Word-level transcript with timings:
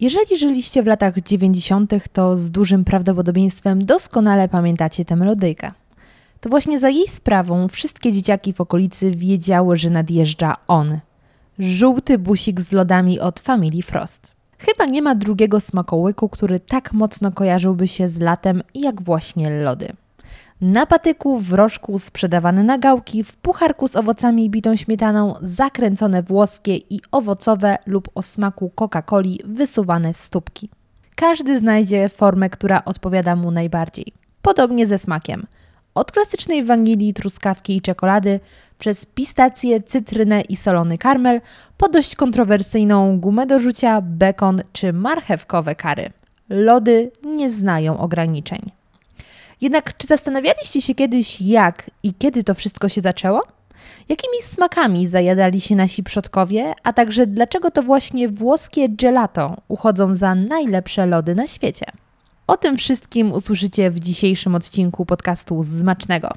Jeżeli 0.00 0.38
żyliście 0.38 0.82
w 0.82 0.86
latach 0.86 1.20
90., 1.20 1.92
to 2.12 2.36
z 2.36 2.50
dużym 2.50 2.84
prawdopodobieństwem 2.84 3.84
doskonale 3.84 4.48
pamiętacie 4.48 5.04
tę 5.04 5.16
melodyjkę. 5.16 5.72
To 6.40 6.48
właśnie 6.48 6.78
za 6.78 6.88
jej 6.88 7.08
sprawą 7.08 7.68
wszystkie 7.68 8.12
dzieciaki 8.12 8.52
w 8.52 8.60
okolicy 8.60 9.10
wiedziały, 9.10 9.76
że 9.76 9.90
nadjeżdża 9.90 10.56
on. 10.68 10.98
Żółty 11.58 12.18
busik 12.18 12.60
z 12.60 12.72
lodami 12.72 13.20
od 13.20 13.40
Family 13.40 13.82
Frost. 13.82 14.32
Chyba 14.58 14.86
nie 14.86 15.02
ma 15.02 15.14
drugiego 15.14 15.60
smakołyku, 15.60 16.28
który 16.28 16.60
tak 16.60 16.92
mocno 16.92 17.32
kojarzyłby 17.32 17.88
się 17.88 18.08
z 18.08 18.18
latem 18.18 18.62
jak 18.74 19.02
właśnie 19.02 19.50
lody. 19.50 19.92
Na 20.60 20.86
patyku, 20.86 21.38
w 21.38 21.52
rożku 21.52 21.98
sprzedawane 21.98 22.64
na 22.64 22.78
gałki, 22.78 23.24
w 23.24 23.36
pucharku 23.36 23.88
z 23.88 23.96
owocami 23.96 24.44
i 24.44 24.50
bitą 24.50 24.76
śmietaną, 24.76 25.34
zakręcone 25.42 26.22
włoskie 26.22 26.76
i 26.76 27.00
owocowe 27.12 27.78
lub 27.86 28.08
o 28.14 28.22
smaku 28.22 28.72
Coca-Coli 28.76 29.38
wysuwane 29.44 30.14
stópki. 30.14 30.70
Każdy 31.16 31.58
znajdzie 31.58 32.08
formę, 32.08 32.50
która 32.50 32.84
odpowiada 32.84 33.36
mu 33.36 33.50
najbardziej. 33.50 34.12
Podobnie 34.42 34.86
ze 34.86 34.98
smakiem. 34.98 35.46
Od 35.94 36.12
klasycznej 36.12 36.64
wanilii, 36.64 37.14
truskawki 37.14 37.76
i 37.76 37.80
czekolady, 37.80 38.40
przez 38.78 39.06
pistację, 39.06 39.82
cytrynę 39.82 40.40
i 40.40 40.56
solony 40.56 40.98
karmel, 40.98 41.40
po 41.76 41.88
dość 41.88 42.16
kontrowersyjną 42.16 43.20
gumę 43.20 43.46
do 43.46 43.58
rzucia, 43.58 44.00
bekon 44.00 44.62
czy 44.72 44.92
marchewkowe 44.92 45.74
kary. 45.74 46.10
Lody 46.48 47.10
nie 47.24 47.50
znają 47.50 47.98
ograniczeń. 47.98 48.79
Jednak 49.60 49.96
czy 49.96 50.06
zastanawialiście 50.06 50.82
się 50.82 50.94
kiedyś, 50.94 51.40
jak 51.40 51.90
i 52.02 52.14
kiedy 52.14 52.44
to 52.44 52.54
wszystko 52.54 52.88
się 52.88 53.00
zaczęło? 53.00 53.42
Jakimi 54.08 54.42
smakami 54.42 55.06
zajadali 55.06 55.60
się 55.60 55.76
nasi 55.76 56.02
przodkowie, 56.02 56.72
a 56.82 56.92
także 56.92 57.26
dlaczego 57.26 57.70
to 57.70 57.82
właśnie 57.82 58.28
włoskie 58.28 58.88
gelato 58.88 59.56
uchodzą 59.68 60.12
za 60.12 60.34
najlepsze 60.34 61.06
lody 61.06 61.34
na 61.34 61.46
świecie? 61.46 61.86
O 62.46 62.56
tym 62.56 62.76
wszystkim 62.76 63.32
usłyszycie 63.32 63.90
w 63.90 64.00
dzisiejszym 64.00 64.54
odcinku 64.54 65.06
podcastu 65.06 65.62
Zmacznego. 65.62 66.28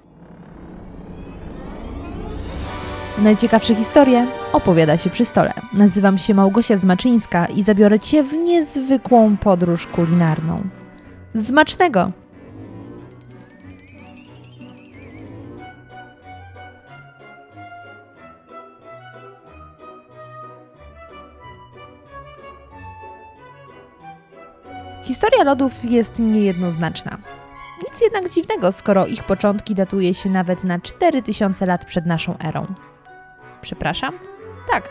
Najciekawsze 3.17 3.75
historie 3.75 4.27
opowiada 4.53 4.97
się 4.97 5.09
przy 5.09 5.25
stole. 5.25 5.53
Nazywam 5.73 6.17
się 6.17 6.33
Małgosia 6.33 6.77
Zmaczyńska 6.77 7.45
i 7.45 7.63
zabiorę 7.63 7.99
Cię 7.99 8.23
w 8.23 8.33
niezwykłą 8.33 9.37
podróż 9.37 9.87
kulinarną. 9.87 10.61
Zmacznego! 11.33 12.22
Historia 25.03 25.43
lodów 25.43 25.85
jest 25.91 26.19
niejednoznaczna. 26.19 27.17
Nic 27.83 28.01
jednak 28.01 28.29
dziwnego, 28.29 28.71
skoro 28.71 29.07
ich 29.07 29.23
początki 29.23 29.75
datuje 29.75 30.13
się 30.13 30.29
nawet 30.29 30.63
na 30.63 30.79
4000 30.79 31.65
lat 31.65 31.85
przed 31.85 32.05
naszą 32.05 32.37
erą. 32.37 32.65
Przepraszam? 33.61 34.13
Tak, 34.71 34.89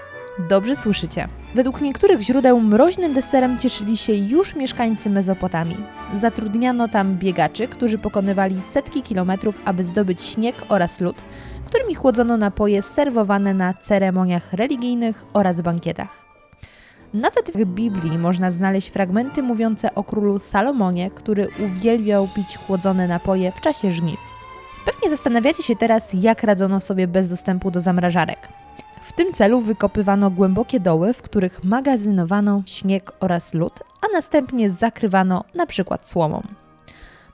dobrze 0.48 0.76
słyszycie. 0.76 1.28
Według 1.54 1.80
niektórych 1.80 2.20
źródeł 2.20 2.60
mroźnym 2.60 3.14
deserem 3.14 3.58
cieszyli 3.58 3.96
się 3.96 4.12
już 4.12 4.56
mieszkańcy 4.56 5.10
Mezopotamii. 5.10 5.84
Zatrudniano 6.20 6.88
tam 6.88 7.18
biegaczy, 7.18 7.68
którzy 7.68 7.98
pokonywali 7.98 8.62
setki 8.62 9.02
kilometrów, 9.02 9.54
aby 9.64 9.82
zdobyć 9.82 10.22
śnieg 10.22 10.56
oraz 10.68 11.00
lód, 11.00 11.22
którymi 11.66 11.94
chłodzono 11.94 12.36
napoje 12.36 12.82
serwowane 12.82 13.54
na 13.54 13.74
ceremoniach 13.74 14.52
religijnych 14.52 15.24
oraz 15.32 15.60
bankietach. 15.60 16.31
Nawet 17.14 17.50
w 17.54 17.64
Biblii 17.64 18.18
można 18.18 18.50
znaleźć 18.50 18.90
fragmenty 18.90 19.42
mówiące 19.42 19.94
o 19.94 20.04
królu 20.04 20.38
Salomonie, 20.38 21.10
który 21.10 21.48
uwielbiał 21.64 22.28
pić 22.36 22.56
chłodzone 22.56 23.08
napoje 23.08 23.52
w 23.52 23.60
czasie 23.60 23.92
żniw. 23.92 24.20
Pewnie 24.84 25.10
zastanawiacie 25.10 25.62
się 25.62 25.76
teraz, 25.76 26.14
jak 26.14 26.42
radzono 26.42 26.80
sobie 26.80 27.08
bez 27.08 27.28
dostępu 27.28 27.70
do 27.70 27.80
zamrażarek. 27.80 28.48
W 29.02 29.12
tym 29.12 29.32
celu 29.32 29.60
wykopywano 29.60 30.30
głębokie 30.30 30.80
doły, 30.80 31.12
w 31.12 31.22
których 31.22 31.64
magazynowano 31.64 32.62
śnieg 32.66 33.12
oraz 33.20 33.54
lód, 33.54 33.72
a 34.00 34.12
następnie 34.12 34.70
zakrywano 34.70 35.44
przykład 35.66 36.08
słomą. 36.08 36.42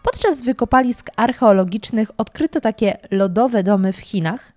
Podczas 0.02 0.42
wykopalisk 0.42 1.10
archeologicznych 1.16 2.10
odkryto 2.16 2.60
takie 2.60 2.98
lodowe 3.10 3.62
domy 3.62 3.92
w 3.92 3.98
Chinach, 3.98 4.52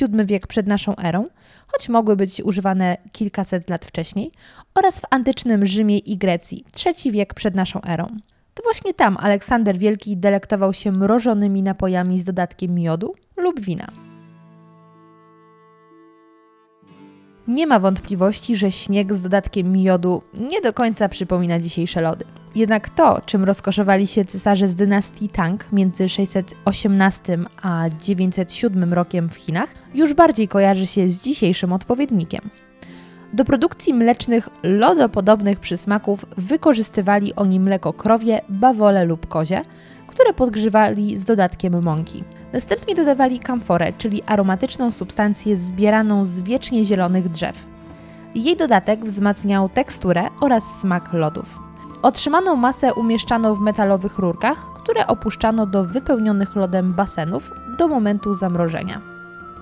VII 0.00 0.26
wiek 0.26 0.46
przed 0.46 0.66
naszą 0.66 0.96
erą, 0.96 1.28
choć 1.72 1.88
mogły 1.88 2.16
być 2.16 2.42
używane 2.44 2.96
kilkaset 3.12 3.70
lat 3.70 3.86
wcześniej, 3.86 4.32
oraz 4.74 5.00
w 5.00 5.04
antycznym 5.10 5.66
Rzymie 5.66 5.98
i 5.98 6.16
Grecji, 6.16 6.64
III 6.86 7.12
wiek 7.12 7.34
przed 7.34 7.54
naszą 7.54 7.82
erą. 7.82 8.06
To 8.54 8.62
właśnie 8.62 8.94
tam 8.94 9.16
Aleksander 9.16 9.78
Wielki 9.78 10.16
delektował 10.16 10.74
się 10.74 10.92
mrożonymi 10.92 11.62
napojami 11.62 12.20
z 12.20 12.24
dodatkiem 12.24 12.74
miodu 12.74 13.14
lub 13.36 13.60
wina. 13.60 14.11
Nie 17.48 17.66
ma 17.66 17.78
wątpliwości, 17.78 18.56
że 18.56 18.72
śnieg 18.72 19.14
z 19.14 19.20
dodatkiem 19.20 19.72
miodu 19.72 20.22
nie 20.40 20.60
do 20.60 20.72
końca 20.72 21.08
przypomina 21.08 21.60
dzisiejsze 21.60 22.00
lody. 22.00 22.24
Jednak 22.54 22.88
to, 22.88 23.20
czym 23.26 23.44
rozkoszowali 23.44 24.06
się 24.06 24.24
cesarze 24.24 24.68
z 24.68 24.74
dynastii 24.74 25.28
Tang 25.28 25.72
między 25.72 26.08
618 26.08 27.38
a 27.62 27.84
907 28.02 28.92
rokiem 28.92 29.28
w 29.28 29.34
Chinach, 29.36 29.74
już 29.94 30.14
bardziej 30.14 30.48
kojarzy 30.48 30.86
się 30.86 31.08
z 31.08 31.20
dzisiejszym 31.20 31.72
odpowiednikiem. 31.72 32.50
Do 33.32 33.44
produkcji 33.44 33.94
mlecznych, 33.94 34.48
lodopodobnych 34.62 35.60
przysmaków 35.60 36.26
wykorzystywali 36.36 37.34
oni 37.34 37.60
mleko 37.60 37.92
krowie, 37.92 38.40
bawole 38.48 39.04
lub 39.04 39.26
kozie, 39.26 39.62
które 40.06 40.32
podgrzewali 40.32 41.18
z 41.18 41.24
dodatkiem 41.24 41.82
mąki. 41.82 42.24
Następnie 42.52 42.94
dodawali 42.94 43.38
kamforę, 43.38 43.92
czyli 43.98 44.22
aromatyczną 44.26 44.90
substancję 44.90 45.56
zbieraną 45.56 46.24
z 46.24 46.40
wiecznie 46.40 46.84
zielonych 46.84 47.28
drzew. 47.28 47.66
Jej 48.34 48.56
dodatek 48.56 49.04
wzmacniał 49.04 49.68
teksturę 49.68 50.28
oraz 50.40 50.80
smak 50.80 51.12
lodów. 51.12 51.58
Otrzymaną 52.02 52.56
masę 52.56 52.94
umieszczano 52.94 53.54
w 53.54 53.60
metalowych 53.60 54.18
rurkach, 54.18 54.74
które 54.74 55.06
opuszczano 55.06 55.66
do 55.66 55.84
wypełnionych 55.84 56.56
lodem 56.56 56.92
basenów 56.92 57.50
do 57.78 57.88
momentu 57.88 58.34
zamrożenia. 58.34 59.00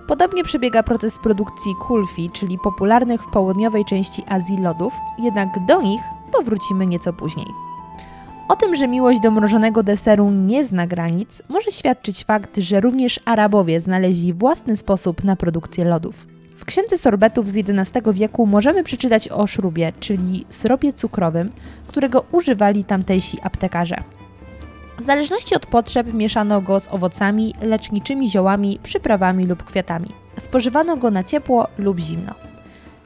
Podobnie 0.07 0.45
przebiega 0.45 0.83
proces 0.83 1.19
produkcji 1.19 1.75
kulfi, 1.87 2.31
czyli 2.31 2.59
popularnych 2.59 3.22
w 3.22 3.31
południowej 3.31 3.84
części 3.84 4.25
Azji 4.28 4.61
lodów, 4.61 4.95
jednak 5.19 5.49
do 5.67 5.83
nich 5.83 6.01
powrócimy 6.33 6.87
nieco 6.87 7.12
później. 7.12 7.69
O 8.50 8.56
tym, 8.56 8.77
że 8.77 8.88
miłość 8.88 9.21
do 9.21 9.31
mrożonego 9.31 9.83
deseru 9.83 10.31
nie 10.31 10.65
zna 10.65 10.87
granic, 10.87 11.43
może 11.49 11.71
świadczyć 11.71 12.25
fakt, 12.25 12.59
że 12.59 12.81
również 12.81 13.21
Arabowie 13.25 13.81
znaleźli 13.81 14.33
własny 14.33 14.77
sposób 14.77 15.25
na 15.25 15.37
produkcję 15.37 15.84
lodów. 15.84 16.27
W 16.56 16.65
księdze 16.65 16.99
sorbetów 16.99 17.49
z 17.49 17.56
XI 17.56 18.00
wieku 18.12 18.47
możemy 18.47 18.84
przeczytać 18.84 19.28
o 19.28 19.47
szrubie, 19.47 19.93
czyli 20.00 20.44
syropie 20.49 20.93
cukrowym, 20.93 21.50
którego 21.87 22.25
używali 22.33 22.84
tamtejsi 22.84 23.39
aptekarze. 23.43 23.97
W 24.99 25.05
zależności 25.05 25.55
od 25.55 25.66
potrzeb 25.66 26.15
mieszano 26.15 26.60
go 26.60 26.81
z 26.81 26.89
owocami, 26.89 27.55
leczniczymi 27.62 28.31
ziołami, 28.31 28.78
przyprawami 28.83 29.47
lub 29.47 29.65
kwiatami. 29.65 30.09
Spożywano 30.41 30.97
go 30.97 31.10
na 31.10 31.25
ciepło 31.25 31.69
lub 31.78 31.99
zimno. 31.99 32.34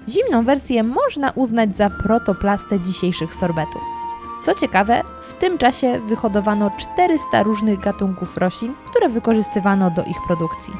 Zimną 0.09 0.45
wersję 0.45 0.83
można 0.83 1.31
uznać 1.31 1.77
za 1.77 1.91
protoplastę 1.91 2.81
dzisiejszych 2.81 3.35
sorbetów. 3.35 4.04
Co 4.45 4.55
ciekawe, 4.55 5.03
w 5.23 5.35
tym 5.35 5.59
czasie 5.59 6.01
wyhodowano 6.01 6.71
400 6.79 7.43
różnych 7.43 7.81
gatunków 7.81 8.37
roślin, 8.37 8.75
które 8.91 9.09
wykorzystywano 9.09 9.91
do 9.91 10.05
ich 10.05 10.17
produkcji. 10.27 10.73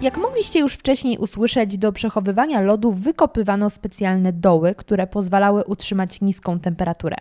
Jak 0.00 0.16
mogliście 0.16 0.60
już 0.60 0.74
wcześniej 0.74 1.18
usłyszeć, 1.18 1.78
do 1.78 1.92
przechowywania 1.92 2.60
lodu 2.60 2.92
wykopywano 2.92 3.70
specjalne 3.70 4.32
doły, 4.32 4.74
które 4.74 5.06
pozwalały 5.06 5.64
utrzymać 5.64 6.20
niską 6.20 6.60
temperaturę. 6.60 7.16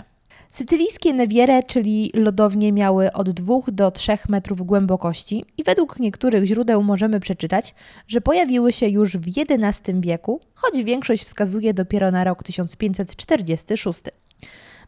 Sycylijskie 0.52 1.14
newiere, 1.14 1.64
czyli 1.64 2.12
lodownie, 2.14 2.72
miały 2.74 3.14
od 3.14 3.30
2 3.30 3.56
do 3.68 3.92
3 3.92 4.18
metrów 4.30 4.62
głębokości 4.62 5.46
i 5.58 5.64
według 5.64 6.00
niektórych 6.00 6.46
źródeł 6.46 6.84
możemy 6.84 7.20
przeczytać, 7.20 7.76
że 8.08 8.22
pojawiły 8.22 8.74
się 8.74 8.88
już 8.88 9.18
w 9.18 9.26
XI 9.38 9.92
wieku, 10.00 10.42
choć 10.56 10.84
większość 10.84 11.24
wskazuje 11.24 11.74
dopiero 11.74 12.12
na 12.12 12.24
rok 12.24 12.44
1546. 12.44 14.02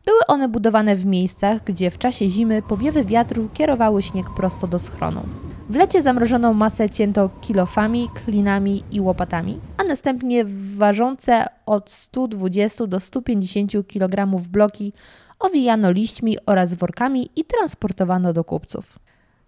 Były 0.05 0.19
one 0.27 0.47
budowane 0.47 0.95
w 0.95 1.05
miejscach, 1.05 1.63
gdzie 1.63 1.91
w 1.91 1.97
czasie 1.97 2.29
zimy 2.29 2.61
powiewy 2.61 3.05
wiatru 3.05 3.49
kierowały 3.53 4.01
śnieg 4.01 4.25
prosto 4.35 4.67
do 4.67 4.79
schronu. 4.79 5.21
W 5.69 5.75
lecie 5.75 6.01
zamrożoną 6.01 6.53
masę 6.53 6.89
cięto 6.89 7.29
kilofami, 7.41 8.09
klinami 8.25 8.83
i 8.91 9.01
łopatami, 9.01 9.59
a 9.77 9.83
następnie 9.83 10.45
ważące 10.75 11.45
od 11.65 11.89
120 11.91 12.87
do 12.87 12.99
150 12.99 13.71
kg 13.87 14.25
bloki 14.49 14.93
owijano 15.39 15.91
liśćmi 15.91 16.37
oraz 16.45 16.73
workami 16.73 17.29
i 17.35 17.43
transportowano 17.43 18.33
do 18.33 18.43
kupców. 18.43 18.99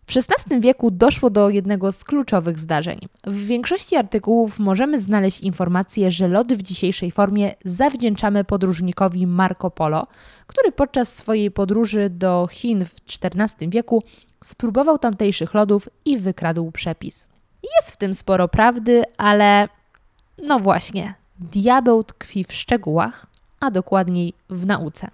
W 0.06 0.18
XVI 0.18 0.60
wieku 0.60 0.92
doszło 0.92 1.30
do 1.30 1.50
jednego 1.50 1.92
z 1.92 2.04
kluczowych 2.04 2.60
zdarzeń. 2.60 3.00
W 3.24 3.46
większości 3.46 3.96
artykułów 3.96 4.60
możemy 4.60 5.00
znaleźć 5.00 5.42
informację, 5.42 6.12
że 6.12 6.28
lody 6.28 6.58
w 6.58 6.64
dzisiejszej 6.64 7.12
formie 7.12 7.54
zawdzięczamy 7.66 8.44
podróżnikowi 8.44 9.28
Marco 9.28 9.70
Polo, 9.70 10.08
który 10.48 10.72
podczas 10.72 11.16
swojej 11.16 11.52
podróży 11.52 12.10
do 12.10 12.48
Chin 12.52 12.86
w 12.86 12.96
XIV 13.24 13.70
wieku 13.70 14.04
spróbował 14.44 14.98
tamtejszych 14.98 15.54
lodów 15.54 15.90
i 16.06 16.18
wykradł 16.18 16.72
przepis. 16.72 17.28
Jest 17.78 17.92
w 17.92 17.98
tym 17.98 18.14
sporo 18.14 18.48
prawdy, 18.48 19.04
ale 19.18 19.68
no 20.44 20.60
właśnie, 20.60 21.14
diabeł 21.40 22.04
tkwi 22.04 22.44
w 22.44 22.54
szczegółach, 22.54 23.26
a 23.60 23.72
dokładniej 23.72 24.34
w 24.50 24.66
nauce. 24.66 25.08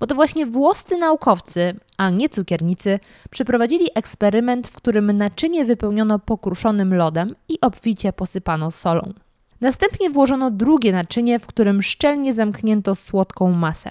Bo 0.00 0.06
to 0.06 0.14
właśnie 0.14 0.46
włoscy 0.46 0.96
naukowcy, 0.96 1.76
a 1.96 2.10
nie 2.10 2.28
cukiernicy, 2.28 3.00
przeprowadzili 3.30 3.86
eksperyment, 3.94 4.68
w 4.68 4.76
którym 4.76 5.12
naczynie 5.12 5.64
wypełniono 5.64 6.18
pokruszonym 6.18 6.94
lodem 6.94 7.34
i 7.48 7.60
obficie 7.60 8.12
posypano 8.12 8.70
solą. 8.70 9.12
Następnie 9.60 10.10
włożono 10.10 10.50
drugie 10.50 10.92
naczynie, 10.92 11.38
w 11.38 11.46
którym 11.46 11.82
szczelnie 11.82 12.34
zamknięto 12.34 12.94
słodką 12.94 13.52
masę. 13.52 13.90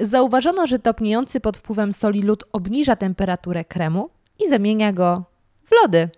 Zauważono, 0.00 0.66
że 0.66 0.78
topniejący 0.78 1.40
pod 1.40 1.58
wpływem 1.58 1.92
soli 1.92 2.22
lód 2.22 2.44
obniża 2.52 2.96
temperaturę 2.96 3.64
kremu 3.64 4.10
i 4.46 4.48
zamienia 4.48 4.92
go 4.92 5.24
w 5.64 5.82
lody. 5.82 6.10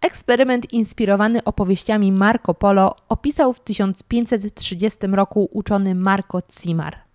Eksperyment 0.00 0.72
inspirowany 0.72 1.44
opowieściami 1.44 2.12
Marco 2.12 2.54
Polo 2.54 2.96
opisał 3.08 3.52
w 3.52 3.60
1530 3.60 4.98
roku 5.06 5.48
uczony 5.52 5.94
Marco 5.94 6.42
Cimar. 6.42 7.05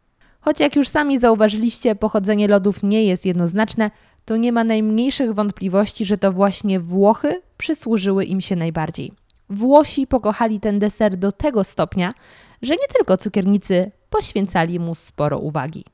Choć 0.41 0.59
jak 0.59 0.75
już 0.75 0.87
sami 0.87 1.19
zauważyliście, 1.19 1.95
pochodzenie 1.95 2.47
lodów 2.47 2.83
nie 2.83 3.03
jest 3.03 3.25
jednoznaczne, 3.25 3.91
to 4.25 4.37
nie 4.37 4.51
ma 4.51 4.63
najmniejszych 4.63 5.33
wątpliwości, 5.33 6.05
że 6.05 6.17
to 6.17 6.31
właśnie 6.31 6.79
Włochy 6.79 7.41
przysłużyły 7.57 8.25
im 8.25 8.41
się 8.41 8.55
najbardziej. 8.55 9.11
Włosi 9.49 10.07
pokochali 10.07 10.59
ten 10.59 10.79
deser 10.79 11.17
do 11.17 11.31
tego 11.31 11.63
stopnia, 11.63 12.13
że 12.61 12.73
nie 12.73 12.87
tylko 12.95 13.17
cukiernicy 13.17 13.91
poświęcali 14.09 14.79
mu 14.79 14.95
sporo 14.95 15.39
uwagi. 15.39 15.85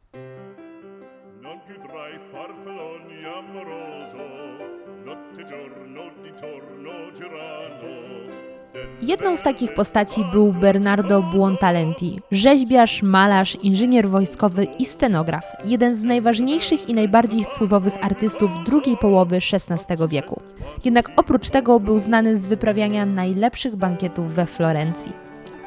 Jedną 9.08 9.36
z 9.36 9.42
takich 9.42 9.74
postaci 9.74 10.26
był 10.32 10.54
Bernardo 10.54 11.22
Buontalenti, 11.22 12.20
rzeźbiarz, 12.32 13.04
malarz, 13.04 13.56
inżynier 13.56 14.10
wojskowy 14.10 14.64
i 14.64 14.86
scenograf, 14.86 15.46
jeden 15.66 15.96
z 15.96 16.04
najważniejszych 16.04 16.90
i 16.90 16.94
najbardziej 16.94 17.44
wpływowych 17.44 18.06
artystów 18.06 18.52
drugiej 18.66 18.98
połowy 18.98 19.36
XVI 19.36 20.08
wieku. 20.10 20.42
Jednak 20.86 21.12
oprócz 21.18 21.50
tego 21.50 21.80
był 21.80 22.00
znany 22.00 22.38
z 22.38 22.48
wyprawiania 22.48 23.06
najlepszych 23.06 23.76
bankietów 23.76 24.34
we 24.34 24.46
Florencji. 24.46 25.14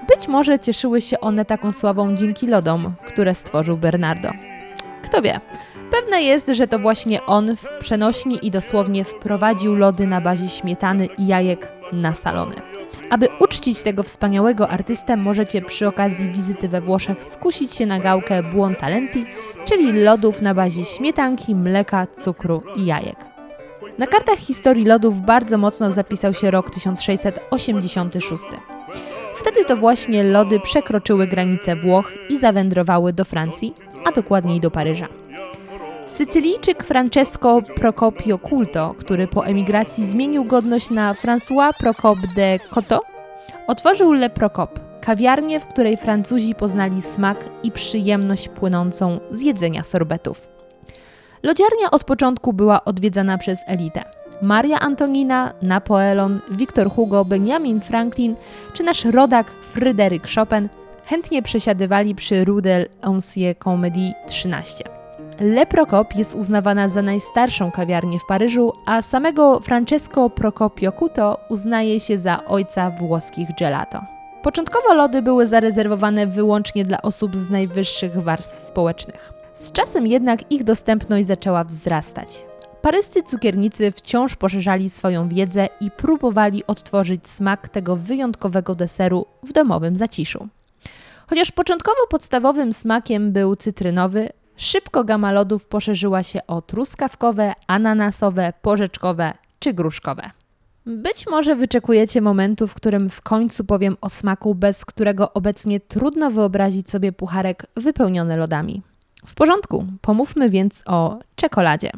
Być 0.09 0.29
może 0.29 0.59
cieszyły 0.59 1.01
się 1.01 1.21
one 1.21 1.45
taką 1.45 1.73
sławą 1.73 2.17
dzięki 2.17 2.47
lodom, 2.47 2.93
które 3.07 3.35
stworzył 3.35 3.77
Bernardo. 3.77 4.31
Kto 5.03 5.23
wie, 5.23 5.41
Pewne 5.91 6.23
jest, 6.23 6.49
że 6.49 6.67
to 6.67 6.79
właśnie 6.79 7.27
on 7.27 7.57
w 7.57 7.69
przenośni 7.81 8.39
i 8.43 8.51
dosłownie 8.51 9.05
wprowadził 9.05 9.75
lody 9.75 10.07
na 10.07 10.21
bazie 10.21 10.49
śmietany 10.49 11.09
i 11.19 11.27
jajek 11.27 11.73
na 11.93 12.15
salony. 12.15 12.80
Aby 13.11 13.29
uczcić 13.41 13.83
tego 13.83 14.03
wspaniałego 14.03 14.69
artystę, 14.69 15.17
możecie 15.17 15.63
przy 15.63 15.89
okazji 15.89 16.33
wizyty 16.33 16.69
we 16.69 16.81
Włoszech 16.81 17.25
skusić 17.25 17.75
się 17.75 17.87
na 17.87 18.01
gałkę 18.01 18.43
Buontalenti, 18.43 19.25
czyli 19.65 19.93
lodów 19.93 20.43
na 20.43 20.55
bazie 20.55 20.85
śmietanki, 20.85 21.55
mleka, 21.55 22.07
cukru 22.07 22.63
i 22.77 22.87
jajek. 22.87 23.17
Na 23.99 24.07
kartach 24.07 24.39
historii 24.39 24.85
lodów 24.85 25.21
bardzo 25.21 25.59
mocno 25.59 25.91
zapisał 25.91 26.35
się 26.35 26.51
rok 26.51 26.71
1686. 26.71 28.45
Wtedy 29.35 29.65
to 29.65 29.77
właśnie 29.77 30.25
lody 30.25 30.61
przekroczyły 30.61 31.27
granice 31.27 31.77
Włoch 31.77 32.13
i 32.29 32.39
zawędrowały 32.39 33.13
do 33.13 33.25
Francji, 33.25 33.75
a 34.05 34.13
dokładniej 34.13 34.61
do 34.61 34.71
Paryża. 34.71 35.09
Sycylijczyk 36.21 36.85
Francesco 36.85 37.63
Procopio 37.63 38.39
Culto, 38.39 38.95
który 38.99 39.29
po 39.29 39.47
emigracji 39.47 40.11
zmienił 40.11 40.45
godność 40.45 40.91
na 40.91 41.15
François 41.15 41.73
Procop 41.79 42.19
de 42.37 42.59
Coto, 42.59 43.03
otworzył 43.67 44.13
Le 44.13 44.31
Procop, 44.31 44.81
kawiarnię, 45.01 45.61
w 45.61 45.67
której 45.67 45.97
Francuzi 45.97 46.55
poznali 46.55 47.03
smak 47.03 47.45
i 47.63 47.71
przyjemność 47.71 48.49
płynącą 48.49 49.21
z 49.31 49.41
jedzenia 49.41 49.85
sorbetów. 49.85 50.49
Lodziarnia 51.43 51.91
od 51.91 52.05
początku 52.05 52.53
była 52.53 52.85
odwiedzana 52.85 53.39
przez 53.39 53.59
elitę. 53.67 54.05
Maria 54.43 54.81
Antonina, 54.81 55.53
Napoleon, 55.63 56.41
Victor 56.51 56.91
Hugo, 56.91 57.25
Benjamin 57.25 57.81
Franklin 57.81 58.37
czy 58.73 58.83
nasz 58.83 59.05
rodak 59.05 59.51
Fryderyk 59.51 60.23
Chopin 60.35 60.69
chętnie 61.05 61.43
przesiadywali 61.43 62.15
przy 62.15 62.45
Rue 62.45 62.61
de 62.61 62.87
Comédie 63.59 64.15
13. 64.29 65.00
Le 65.41 65.67
Procop 65.67 66.15
jest 66.15 66.35
uznawana 66.35 66.89
za 66.89 67.03
najstarszą 67.03 67.71
kawiarnię 67.71 68.19
w 68.19 68.27
Paryżu, 68.27 68.73
a 68.87 69.03
samego 69.03 69.61
Francesco 69.61 70.31
Procopio 70.31 70.93
Cuto 70.93 71.41
uznaje 71.49 72.01
się 72.01 72.19
za 72.19 72.45
ojca 72.45 72.91
włoskich 72.91 73.49
gelato. 73.59 74.01
Początkowo 74.43 74.95
lody 74.95 75.23
były 75.23 75.47
zarezerwowane 75.47 76.27
wyłącznie 76.27 76.85
dla 76.85 77.03
osób 77.03 77.37
z 77.37 77.51
najwyższych 77.51 78.23
warstw 78.23 78.59
społecznych. 78.59 79.33
Z 79.55 79.73
czasem 79.73 80.07
jednak 80.07 80.53
ich 80.53 80.65
dostępność 80.65 81.27
zaczęła 81.27 81.65
wzrastać. 81.65 82.45
Paryscy 82.83 83.23
cukiernicy 83.23 83.91
wciąż 83.91 84.37
poszerzali 84.37 84.91
swoją 84.91 85.29
wiedzę 85.29 85.69
i 85.81 85.91
próbowali 85.91 86.67
odtworzyć 86.67 87.29
smak 87.29 87.69
tego 87.69 87.97
wyjątkowego 87.97 88.75
deseru 88.75 89.27
w 89.43 89.53
domowym 89.53 89.97
zaciszu. 89.97 90.49
Chociaż 91.27 91.53
początkowo 91.53 92.07
podstawowym 92.11 92.73
smakiem 92.73 93.33
był 93.33 93.57
cytrynowy, 93.57 94.29
Szybko 94.61 95.05
gama 95.05 95.33
lodów 95.33 95.67
poszerzyła 95.67 96.23
się 96.23 96.41
o 96.47 96.63
truskawkowe, 96.63 97.53
ananasowe, 97.67 98.53
porzeczkowe 98.63 99.33
czy 99.59 99.73
gruszkowe. 99.73 100.31
Być 100.87 101.27
może 101.27 101.57
wyczekujecie 101.57 102.21
momentu, 102.21 102.69
w 102.69 102.75
którym 102.75 103.11
w 103.11 103.23
końcu 103.23 103.65
powiem 103.65 103.97
o 104.01 104.11
smaku, 104.11 104.55
bez 104.55 104.85
którego 104.85 105.33
obecnie 105.33 105.81
trudno 105.81 106.31
wyobrazić 106.31 106.91
sobie 106.91 107.13
pucharek 107.13 107.67
wypełniony 107.77 108.37
lodami. 108.37 108.83
W 109.27 109.35
porządku, 109.35 109.87
pomówmy 110.01 110.51
więc 110.51 110.83
o 110.87 111.19
czekoladzie. 111.37 111.91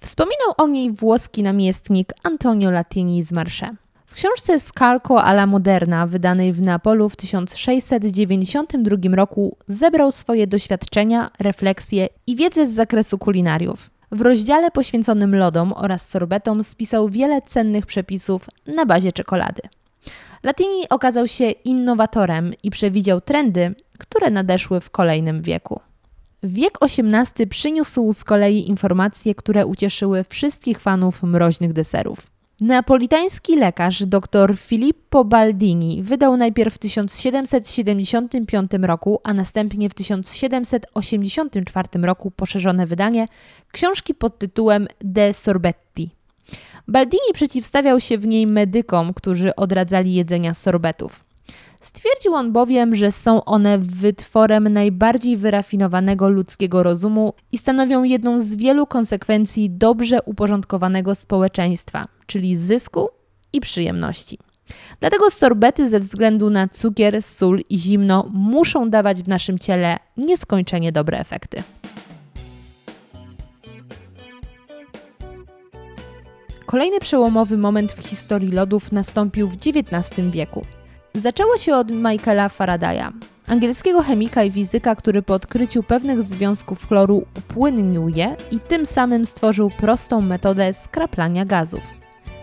Wspominał 0.00 0.54
o 0.56 0.68
niej 0.68 0.92
włoski 0.92 1.42
namiestnik 1.42 2.12
Antonio 2.22 2.70
Latini 2.70 3.22
z 3.22 3.32
Marsze. 3.32 3.70
W 4.10 4.14
książce 4.14 4.60
Scalco 4.60 5.24
alla 5.24 5.46
Moderna, 5.46 6.06
wydanej 6.06 6.52
w 6.52 6.62
Neapolu 6.62 7.08
w 7.08 7.16
1692 7.16 9.16
roku, 9.16 9.56
zebrał 9.66 10.12
swoje 10.12 10.46
doświadczenia, 10.46 11.30
refleksje 11.40 12.08
i 12.26 12.36
wiedzę 12.36 12.66
z 12.66 12.74
zakresu 12.74 13.18
kulinariów. 13.18 13.90
W 14.12 14.20
rozdziale 14.20 14.70
poświęconym 14.70 15.36
lodom 15.36 15.72
oraz 15.76 16.08
sorbetom 16.08 16.64
spisał 16.64 17.08
wiele 17.08 17.42
cennych 17.42 17.86
przepisów 17.86 18.46
na 18.66 18.86
bazie 18.86 19.12
czekolady. 19.12 19.62
Latini 20.42 20.88
okazał 20.88 21.28
się 21.28 21.50
innowatorem 21.50 22.52
i 22.62 22.70
przewidział 22.70 23.20
trendy, 23.20 23.74
które 23.98 24.30
nadeszły 24.30 24.80
w 24.80 24.90
kolejnym 24.90 25.42
wieku. 25.42 25.80
Wiek 26.42 26.78
XVIII 26.80 27.46
przyniósł 27.46 28.12
z 28.12 28.24
kolei 28.24 28.68
informacje, 28.68 29.34
które 29.34 29.66
ucieszyły 29.66 30.24
wszystkich 30.28 30.80
fanów 30.80 31.22
mroźnych 31.22 31.72
deserów. 31.72 32.39
Neapolitański 32.60 33.56
lekarz 33.56 34.06
dr 34.06 34.56
Filippo 34.56 35.24
Baldini 35.24 36.02
wydał 36.02 36.36
najpierw 36.36 36.74
w 36.74 36.78
1775 36.78 38.70
roku, 38.82 39.20
a 39.24 39.34
następnie 39.34 39.88
w 39.90 39.94
1784 39.94 41.88
roku 42.02 42.30
poszerzone 42.30 42.86
wydanie 42.86 43.28
książki 43.72 44.14
pod 44.14 44.38
tytułem 44.38 44.88
De 45.00 45.32
Sorbetti. 45.32 46.10
Baldini 46.88 47.32
przeciwstawiał 47.34 48.00
się 48.00 48.18
w 48.18 48.26
niej 48.26 48.46
medykom, 48.46 49.14
którzy 49.14 49.56
odradzali 49.56 50.14
jedzenia 50.14 50.54
sorbetów. 50.54 51.29
Stwierdził 51.80 52.34
on 52.34 52.52
bowiem, 52.52 52.94
że 52.94 53.12
są 53.12 53.44
one 53.44 53.78
wytworem 53.78 54.68
najbardziej 54.68 55.36
wyrafinowanego 55.36 56.28
ludzkiego 56.28 56.82
rozumu 56.82 57.32
i 57.52 57.58
stanowią 57.58 58.02
jedną 58.02 58.40
z 58.40 58.56
wielu 58.56 58.86
konsekwencji 58.86 59.70
dobrze 59.70 60.22
uporządkowanego 60.22 61.14
społeczeństwa, 61.14 62.08
czyli 62.26 62.56
zysku 62.56 63.08
i 63.52 63.60
przyjemności. 63.60 64.38
Dlatego 65.00 65.30
sorbety 65.30 65.88
ze 65.88 66.00
względu 66.00 66.50
na 66.50 66.68
cukier, 66.68 67.22
sól 67.22 67.60
i 67.70 67.78
zimno 67.78 68.30
muszą 68.32 68.90
dawać 68.90 69.22
w 69.22 69.28
naszym 69.28 69.58
ciele 69.58 69.98
nieskończenie 70.16 70.92
dobre 70.92 71.18
efekty. 71.18 71.62
Kolejny 76.66 77.00
przełomowy 77.00 77.58
moment 77.58 77.92
w 77.92 78.06
historii 78.06 78.52
lodów 78.52 78.92
nastąpił 78.92 79.48
w 79.48 79.54
XIX 79.54 80.30
wieku. 80.30 80.66
Zaczęło 81.14 81.58
się 81.58 81.74
od 81.74 81.90
Michaela 81.90 82.48
Faradaya. 82.48 83.12
angielskiego 83.48 84.02
chemika 84.02 84.44
i 84.44 84.50
fizyka, 84.50 84.94
który 84.94 85.22
po 85.22 85.34
odkryciu 85.34 85.82
pewnych 85.82 86.22
związków 86.22 86.88
chloru 86.88 87.24
upłynnił 87.38 88.08
je 88.08 88.36
i 88.50 88.60
tym 88.60 88.86
samym 88.86 89.26
stworzył 89.26 89.70
prostą 89.70 90.20
metodę 90.20 90.74
skraplania 90.74 91.44
gazów. 91.44 91.82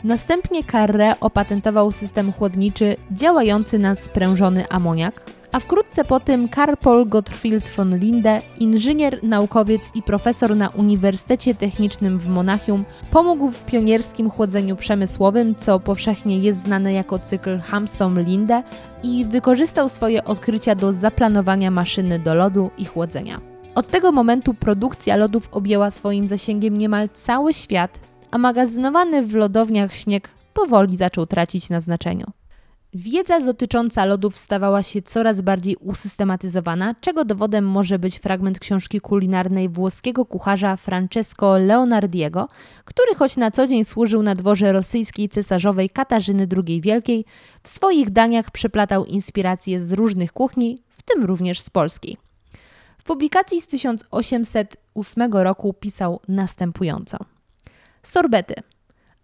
Następnie 0.03 0.63
Carré 0.63 1.15
opatentował 1.19 1.91
system 1.91 2.33
chłodniczy 2.33 2.95
działający 3.11 3.79
na 3.79 3.95
sprężony 3.95 4.69
amoniak, 4.69 5.21
a 5.51 5.59
wkrótce 5.59 6.05
po 6.05 6.19
tym 6.19 6.47
Karl 6.49 6.73
Paul 6.81 7.07
Gottfried 7.07 7.69
von 7.69 7.97
Linde, 7.99 8.41
inżynier, 8.59 9.23
naukowiec 9.23 9.91
i 9.95 10.01
profesor 10.01 10.55
na 10.55 10.69
Uniwersytecie 10.69 11.55
Technicznym 11.55 12.19
w 12.19 12.29
Monachium, 12.29 12.85
pomógł 13.11 13.51
w 13.51 13.65
pionierskim 13.65 14.29
chłodzeniu 14.29 14.75
przemysłowym, 14.75 15.55
co 15.55 15.79
powszechnie 15.79 16.37
jest 16.37 16.59
znane 16.59 16.93
jako 16.93 17.19
cykl 17.19 17.59
Hamson-Linde 17.59 18.63
i 19.03 19.25
wykorzystał 19.25 19.89
swoje 19.89 20.23
odkrycia 20.23 20.75
do 20.75 20.93
zaplanowania 20.93 21.71
maszyny 21.71 22.19
do 22.19 22.35
lodu 22.35 22.71
i 22.77 22.85
chłodzenia. 22.85 23.41
Od 23.75 23.87
tego 23.87 24.11
momentu 24.11 24.53
produkcja 24.53 25.15
lodów 25.15 25.49
objęła 25.51 25.91
swoim 25.91 26.27
zasięgiem 26.27 26.77
niemal 26.77 27.09
cały 27.13 27.53
świat, 27.53 27.99
a 28.31 28.37
magazynowany 28.37 29.23
w 29.23 29.35
lodowniach 29.35 29.95
śnieg 29.95 30.29
powoli 30.53 30.97
zaczął 30.97 31.25
tracić 31.25 31.69
na 31.69 31.81
znaczeniu. 31.81 32.25
Wiedza 32.99 33.39
dotycząca 33.39 34.05
lodów 34.05 34.37
stawała 34.37 34.83
się 34.83 35.01
coraz 35.01 35.41
bardziej 35.41 35.75
usystematyzowana, 35.75 36.95
czego 37.01 37.25
dowodem 37.25 37.67
może 37.67 37.99
być 37.99 38.19
fragment 38.19 38.59
książki 38.59 39.01
kulinarnej 39.01 39.69
włoskiego 39.69 40.25
kucharza 40.25 40.77
Francesco 40.77 41.57
Leonardiego, 41.57 42.47
który 42.85 43.15
choć 43.15 43.37
na 43.37 43.51
co 43.51 43.67
dzień 43.67 43.85
służył 43.85 44.23
na 44.23 44.35
dworze 44.35 44.71
rosyjskiej 44.71 45.29
cesarzowej 45.29 45.89
Katarzyny 45.89 46.47
II 46.67 46.81
Wielkiej, 46.81 47.25
w 47.63 47.69
swoich 47.69 48.09
daniach 48.09 48.51
przeplatał 48.51 49.05
inspiracje 49.05 49.79
z 49.79 49.93
różnych 49.93 50.33
kuchni, 50.33 50.81
w 50.89 51.03
tym 51.03 51.23
również 51.23 51.59
z 51.59 51.69
polskiej. 51.69 52.17
W 52.97 53.03
publikacji 53.03 53.61
z 53.61 53.67
1808 53.67 55.33
roku 55.33 55.73
pisał 55.73 56.19
następująco. 56.27 57.17
Sorbety– 58.03 58.55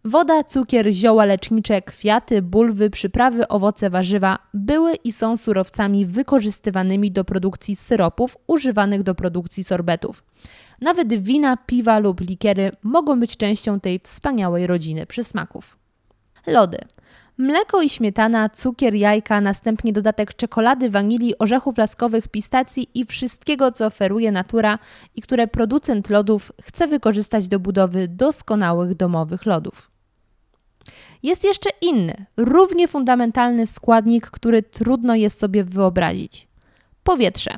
Woda, 0.06 0.44
cukier, 0.44 0.92
zioła 0.92 1.26
lecznicze, 1.26 1.82
kwiaty, 1.82 2.42
bulwy, 2.42 2.90
przyprawy, 2.90 3.48
owoce, 3.48 3.90
warzywa 3.90 4.40
były 4.54 4.96
i 4.96 5.12
są 5.12 5.38
surowcami 5.38 6.06
wykorzystywanymi 6.06 7.12
do 7.12 7.26
produkcji 7.26 7.76
syropów 7.76 8.38
używanych 8.48 9.04
do 9.04 9.16
produkcji 9.16 9.64
sorbetów. 9.64 10.24
Nawet 10.82 11.14
wina, 11.14 11.58
piwa 11.58 12.00
lub 12.00 12.22
likiery 12.22 12.72
mogą 12.84 13.20
być 13.20 13.38
częścią 13.38 13.80
tej 13.80 14.00
wspaniałej 14.00 14.68
rodziny 14.68 15.06
przysmaków. 15.06 15.78
Lody. 16.48 16.78
Mleko 17.38 17.82
i 17.82 17.90
śmietana, 17.90 18.50
cukier, 18.50 18.94
jajka, 18.94 19.42
następnie 19.42 19.94
dodatek 19.94 20.34
czekolady, 20.34 20.90
wanilii, 20.90 21.38
orzechów 21.40 21.78
laskowych, 21.78 22.28
pistacji 22.28 22.90
i 22.94 23.06
wszystkiego, 23.06 23.72
co 23.72 23.86
oferuje 23.86 24.32
natura 24.32 24.80
i 25.16 25.22
które 25.22 25.48
producent 25.48 26.10
lodów 26.10 26.52
chce 26.62 26.88
wykorzystać 26.88 27.48
do 27.48 27.60
budowy 27.60 28.08
doskonałych 28.08 28.96
domowych 28.96 29.46
lodów. 29.46 29.93
Jest 31.24 31.44
jeszcze 31.44 31.70
inny, 31.82 32.26
równie 32.38 32.88
fundamentalny 32.88 33.68
składnik, 33.68 34.28
który 34.28 34.64
trudno 34.64 35.16
jest 35.16 35.40
sobie 35.40 35.64
wyobrazić. 35.64 36.48
Powietrze. 37.04 37.58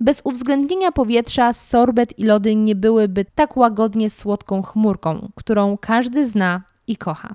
Bez 0.00 0.20
uwzględnienia 0.24 0.92
powietrza 0.92 1.52
sorbet 1.52 2.18
i 2.18 2.24
lody 2.24 2.54
nie 2.54 2.74
byłyby 2.74 3.24
tak 3.34 3.56
łagodnie 3.56 4.10
słodką 4.10 4.62
chmurką, 4.62 5.30
którą 5.34 5.78
każdy 5.78 6.26
zna 6.26 6.62
i 6.86 6.96
kocha. 6.96 7.34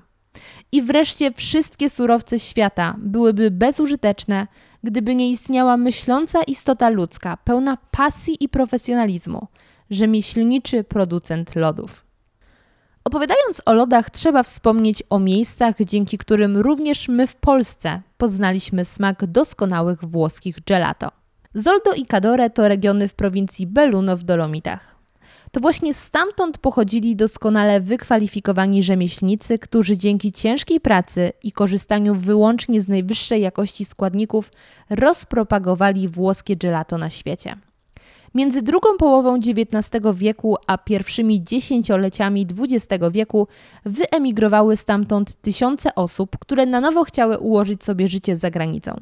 I 0.72 0.82
wreszcie 0.82 1.32
wszystkie 1.32 1.90
surowce 1.90 2.38
świata 2.38 2.96
byłyby 2.98 3.50
bezużyteczne, 3.50 4.46
gdyby 4.82 5.14
nie 5.14 5.30
istniała 5.30 5.76
myśląca 5.76 6.42
istota 6.42 6.88
ludzka, 6.88 7.36
pełna 7.36 7.78
pasji 7.90 8.36
i 8.40 8.48
profesjonalizmu, 8.48 9.46
rzemieślniczy 9.90 10.84
producent 10.84 11.56
lodów. 11.56 12.05
Opowiadając 13.06 13.62
o 13.66 13.74
lodach, 13.74 14.10
trzeba 14.10 14.42
wspomnieć 14.42 15.02
o 15.10 15.18
miejscach, 15.18 15.74
dzięki 15.84 16.18
którym 16.18 16.56
również 16.56 17.08
my 17.08 17.26
w 17.26 17.36
Polsce 17.36 18.02
poznaliśmy 18.18 18.84
smak 18.84 19.26
doskonałych 19.26 20.04
włoskich 20.04 20.64
gelato. 20.64 21.12
Zoldo 21.54 21.92
i 21.92 22.06
Cadore 22.06 22.50
to 22.50 22.68
regiony 22.68 23.08
w 23.08 23.14
prowincji 23.14 23.66
Belluno 23.66 24.16
w 24.16 24.22
Dolomitach. 24.22 24.96
To 25.52 25.60
właśnie 25.60 25.94
stamtąd 25.94 26.58
pochodzili 26.58 27.16
doskonale 27.16 27.80
wykwalifikowani 27.80 28.82
rzemieślnicy, 28.82 29.58
którzy 29.58 29.96
dzięki 29.96 30.32
ciężkiej 30.32 30.80
pracy 30.80 31.32
i 31.42 31.52
korzystaniu 31.52 32.14
wyłącznie 32.14 32.80
z 32.80 32.88
najwyższej 32.88 33.42
jakości 33.42 33.84
składników 33.84 34.52
rozpropagowali 34.90 36.08
włoskie 36.08 36.56
gelato 36.56 36.98
na 36.98 37.10
świecie. 37.10 37.56
Między 38.36 38.62
drugą 38.62 38.88
połową 38.98 39.34
XIX 39.34 40.04
wieku 40.14 40.56
a 40.66 40.78
pierwszymi 40.78 41.44
dziesięcioleciami 41.44 42.46
XX 42.58 43.04
wieku 43.10 43.48
wyemigrowały 43.84 44.76
stamtąd 44.76 45.40
tysiące 45.40 45.94
osób, 45.94 46.38
które 46.38 46.66
na 46.66 46.80
nowo 46.80 47.04
chciały 47.04 47.38
ułożyć 47.38 47.84
sobie 47.84 48.08
życie 48.08 48.36
za 48.36 48.50
granicą. 48.50 48.96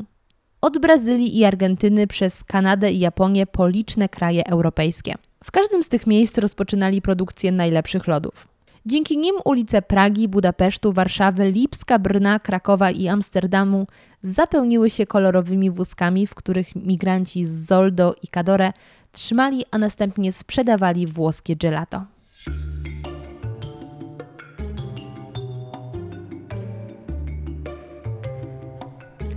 Od 0.61 0.79
Brazylii 0.79 1.39
i 1.39 1.45
Argentyny 1.45 2.07
przez 2.07 2.45
Kanadę 2.45 2.93
i 2.93 2.99
Japonię 2.99 3.47
po 3.47 3.69
liczne 3.69 4.09
kraje 4.09 4.47
europejskie. 4.47 5.15
W 5.45 5.51
każdym 5.51 5.83
z 5.83 5.89
tych 5.89 6.07
miejsc 6.07 6.39
rozpoczynali 6.39 7.03
produkcję 7.03 7.53
najlepszych 7.53 8.07
lodów. 8.07 8.49
Dzięki 8.87 9.19
nim 9.19 9.35
ulice 9.45 9.83
Pragi, 9.83 10.29
Budapesztu, 10.29 10.93
Warszawy, 10.93 11.51
Lipska, 11.51 11.99
Brna, 11.99 12.39
Krakowa 12.39 12.91
i 12.91 13.09
Amsterdamu 13.09 13.87
zapełniły 14.23 14.91
się 14.91 15.07
kolorowymi 15.07 15.71
wózkami, 15.71 16.27
w 16.27 16.35
których 16.35 16.77
migranci 16.77 17.47
z 17.47 17.67
Zoldo 17.67 18.15
i 18.23 18.29
Cadore 18.29 18.73
trzymali, 19.15 19.65
a 19.71 19.79
następnie 19.79 20.33
sprzedawali 20.33 21.07
włoskie 21.07 21.57
gelato. 21.57 22.05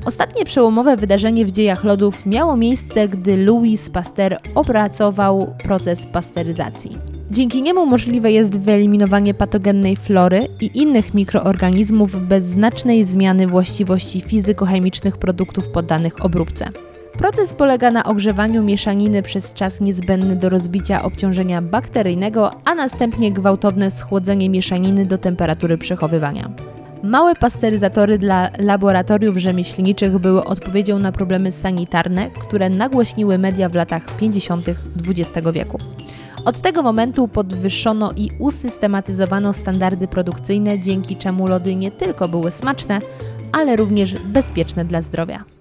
Ostatnie 0.05 0.46
przełomowe 0.46 0.98
wydarzenie 0.98 1.46
w 1.46 1.51
dziejach 1.51 1.84
lodów 1.84 2.25
miało 2.25 2.57
miejsce, 2.57 3.07
gdy 3.07 3.38
Louis 3.38 3.89
Pasteur 3.89 4.38
opracował 4.55 5.55
proces 5.63 6.05
pasteryzacji. 6.05 6.98
Dzięki 7.31 7.62
niemu 7.62 7.86
możliwe 7.86 8.31
jest 8.31 8.60
wyeliminowanie 8.60 9.34
patogennej 9.34 9.96
flory 9.96 10.48
i 10.62 10.72
innych 10.81 11.13
mikroorganizmów 11.13 12.27
bez 12.27 12.46
znacznej 12.46 13.03
zmiany 13.03 13.48
właściwości 13.48 14.22
fizykochemicznych 14.22 15.17
produktów 15.17 15.69
poddanych 15.69 16.25
obróbce. 16.25 16.69
Proces 17.17 17.53
polega 17.53 17.91
na 17.91 18.03
ogrzewaniu 18.03 18.63
mieszaniny 18.63 19.24
przez 19.24 19.53
czas 19.53 19.81
niezbędny 19.81 20.36
do 20.36 20.50
rozbicia 20.50 21.03
obciążenia 21.03 21.62
bakteryjnego, 21.62 22.51
a 22.65 22.75
następnie 22.75 23.31
gwałtowne 23.31 23.91
schłodzenie 23.91 24.50
mieszaniny 24.50 25.05
do 25.05 25.17
temperatury 25.17 25.77
przechowywania. 25.77 26.50
Małe 27.03 27.36
pasteryzatory 27.36 28.17
dla 28.17 28.50
laboratoriów 28.59 29.38
rzemieślniczych 29.38 30.17
były 30.17 30.43
odpowiedzią 30.43 31.00
na 31.00 31.12
problemy 31.12 31.51
sanitarne, 31.51 32.29
które 32.29 32.69
nagłośniły 32.69 33.38
media 33.38 33.69
w 33.69 33.75
latach 33.75 34.17
50. 34.17 34.65
XX 35.07 35.47
wieku. 35.53 35.77
Od 36.45 36.62
tego 36.62 36.83
momentu 36.83 37.27
podwyższono 37.27 38.12
i 38.15 38.29
usystematyzowano 38.39 39.53
standardy 39.53 40.07
produkcyjne, 40.07 40.79
dzięki 40.79 41.15
czemu 41.15 41.47
lody 41.47 41.75
nie 41.75 41.91
tylko 41.91 42.27
były 42.27 42.51
smaczne, 42.51 43.00
ale 43.51 43.75
również 43.75 44.15
bezpieczne 44.25 44.86
dla 44.86 45.01
zdrowia. 45.01 45.56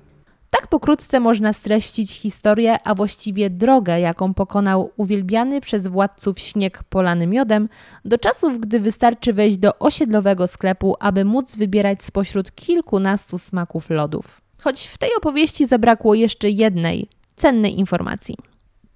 Tak 0.50 0.66
pokrótce 0.66 1.20
można 1.20 1.52
streścić 1.52 2.12
historię, 2.12 2.78
a 2.84 2.94
właściwie 2.94 3.50
drogę, 3.50 4.00
jaką 4.00 4.34
pokonał 4.34 4.90
uwielbiany 4.96 5.60
przez 5.60 5.86
władców 5.86 6.40
śnieg 6.40 6.84
polany 6.84 7.26
miodem, 7.26 7.68
do 8.04 8.18
czasów, 8.18 8.60
gdy 8.60 8.80
wystarczy 8.80 9.32
wejść 9.32 9.58
do 9.58 9.78
osiedlowego 9.78 10.46
sklepu, 10.46 10.96
aby 11.00 11.24
móc 11.24 11.56
wybierać 11.56 12.04
spośród 12.04 12.54
kilkunastu 12.54 13.38
smaków 13.38 13.90
lodów. 13.90 14.40
Choć 14.62 14.86
w 14.86 14.98
tej 14.98 15.10
opowieści 15.16 15.66
zabrakło 15.66 16.14
jeszcze 16.14 16.50
jednej 16.50 17.08
cennej 17.36 17.78
informacji. 17.78 18.36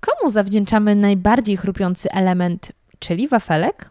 Komu 0.01 0.31
zawdzięczamy 0.31 0.95
najbardziej 0.95 1.57
chrupiący 1.57 2.11
element, 2.11 2.73
czyli 2.99 3.29
wafelek? 3.29 3.91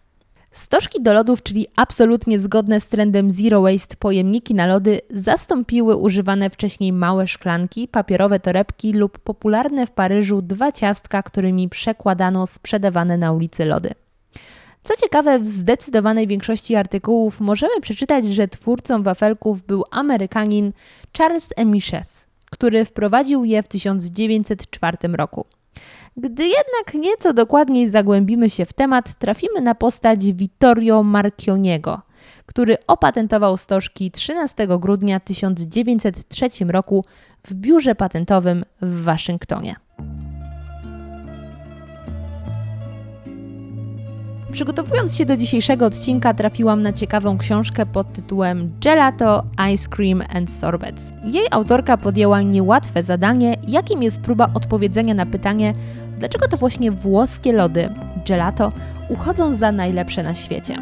Stożki 0.52 1.02
do 1.02 1.14
lodów, 1.14 1.44
czyli 1.44 1.68
absolutnie 1.76 2.40
zgodne 2.40 2.80
z 2.80 2.88
trendem 2.88 3.32
zero 3.32 3.62
waste 3.62 3.96
pojemniki 3.96 4.56
na 4.56 4.66
lody, 4.66 5.02
zastąpiły 5.10 5.96
używane 5.96 6.50
wcześniej 6.50 6.94
małe 6.94 7.28
szklanki, 7.28 7.88
papierowe 7.88 8.40
torebki 8.40 8.94
lub 8.94 9.20
popularne 9.20 9.88
w 9.88 9.92
Paryżu 9.92 10.42
dwa 10.42 10.72
ciastka, 10.72 11.24
którymi 11.24 11.70
przekładano 11.70 12.48
sprzedawane 12.48 13.18
na 13.18 13.32
ulicy 13.32 13.66
lody. 13.66 13.92
Co 14.84 14.96
ciekawe, 14.96 15.40
w 15.40 15.48
zdecydowanej 15.48 16.28
większości 16.28 16.76
artykułów 16.76 17.40
możemy 17.40 17.82
przeczytać, 17.82 18.28
że 18.28 18.48
twórcą 18.48 19.04
wafelków 19.04 19.64
był 19.64 19.84
Amerykanin 19.92 20.74
Charles 21.18 21.54
Emiches, 21.58 22.28
który 22.52 22.86
wprowadził 22.86 23.46
je 23.46 23.64
w 23.64 23.68
1904 23.68 24.98
roku. 25.08 25.46
Gdy 26.22 26.44
jednak 26.44 26.94
nieco 26.94 27.34
dokładniej 27.34 27.90
zagłębimy 27.90 28.50
się 28.50 28.66
w 28.66 28.74
temat, 28.74 29.16
trafimy 29.16 29.62
na 29.62 29.76
postać 29.76 30.34
Vittorio 30.34 31.04
Marchioniego, 31.04 32.02
który 32.46 32.78
opatentował 32.88 33.58
stożki 33.58 34.12
13 34.12 34.68
grudnia 34.80 35.20
1903 35.20 36.50
roku 36.68 37.06
w 37.44 37.54
biurze 37.54 37.96
patentowym 37.96 38.64
w 38.82 39.04
Waszyngtonie. 39.04 39.76
Przygotowując 44.52 45.16
się 45.16 45.26
do 45.26 45.38
dzisiejszego 45.38 45.86
odcinka, 45.86 46.34
trafiłam 46.34 46.82
na 46.82 46.94
ciekawą 46.94 47.38
książkę 47.38 47.86
pod 47.86 48.14
tytułem 48.14 48.72
Gelato, 48.82 49.44
Ice 49.74 49.90
Cream 49.90 50.24
and 50.30 50.54
Sorbets. 50.54 51.14
Jej 51.24 51.46
autorka 51.52 51.98
podjęła 51.98 52.42
niełatwe 52.42 53.04
zadanie, 53.04 53.56
jakim 53.68 54.04
jest 54.04 54.22
próba 54.22 54.50
odpowiedzenia 54.54 55.14
na 55.14 55.26
pytanie, 55.26 55.74
dlaczego 56.20 56.48
to 56.48 56.58
właśnie 56.58 56.92
włoskie 56.92 57.54
lody, 57.54 57.90
gelato, 58.28 58.72
uchodzą 59.10 59.54
za 59.54 59.72
najlepsze 59.72 60.24
na 60.24 60.36
świecie. 60.36 60.76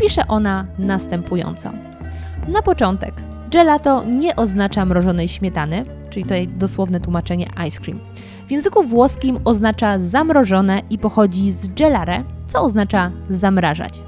Pisze 0.00 0.22
ona 0.28 0.66
następująco. 0.78 1.70
Na 2.48 2.62
początek, 2.62 3.14
gelato 3.50 4.04
nie 4.04 4.36
oznacza 4.36 4.84
mrożonej 4.84 5.28
śmietany, 5.28 5.84
czyli 6.10 6.22
tutaj 6.22 6.48
dosłowne 6.48 7.00
tłumaczenie 7.00 7.46
ice 7.68 7.80
cream. 7.80 8.00
W 8.46 8.50
języku 8.50 8.82
włoskim 8.82 9.38
oznacza 9.44 9.98
zamrożone 9.98 10.82
i 10.90 10.98
pochodzi 10.98 11.52
z 11.52 11.68
gelare, 11.68 12.24
co 12.46 12.62
oznacza 12.62 13.10
zamrażać. 13.28 14.02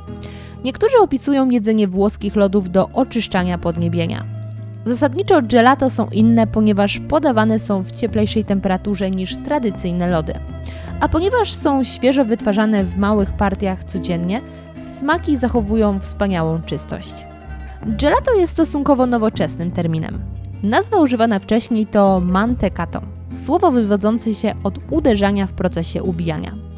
Niektórzy 0.65 0.99
opisują 0.99 1.51
jedzenie 1.51 1.89
włoskich 1.89 2.37
lodów 2.37 2.71
do 2.71 2.89
oczyszczania 2.89 3.59
podniebienia. 3.59 4.32
Zasadniczo 4.87 5.43
gelato 5.43 5.91
są 5.91 6.09
inne, 6.09 6.47
ponieważ 6.47 7.01
podawane 7.09 7.59
są 7.59 7.83
w 7.83 7.91
cieplejszej 7.91 8.45
temperaturze 8.45 9.11
niż 9.11 9.37
tradycyjne 9.37 10.09
lody. 10.09 10.35
A 11.01 11.09
ponieważ 11.09 11.53
są 11.53 11.85
świeżo 11.85 12.25
wytwarzane 12.25 12.85
w 12.85 12.99
małych 12.99 13.33
partiach 13.33 13.85
codziennie, 13.85 14.41
smaki 14.77 15.37
zachowują 15.37 16.01
wspaniałą 16.01 16.63
czystość. 16.63 17.15
Gelato 17.87 18.35
jest 18.35 18.53
stosunkowo 18.53 19.07
nowoczesnym 19.07 19.71
terminem. 19.71 20.21
Nazwa 20.63 20.99
używana 20.99 21.39
wcześniej 21.39 21.87
to 21.87 22.21
mantecato, 22.21 23.03
słowo 23.31 23.71
wywodzące 23.71 24.35
się 24.35 24.53
od 24.65 24.79
uderzania 24.91 25.47
w 25.47 25.53
procesie 25.53 26.03
ubijania. 26.03 26.72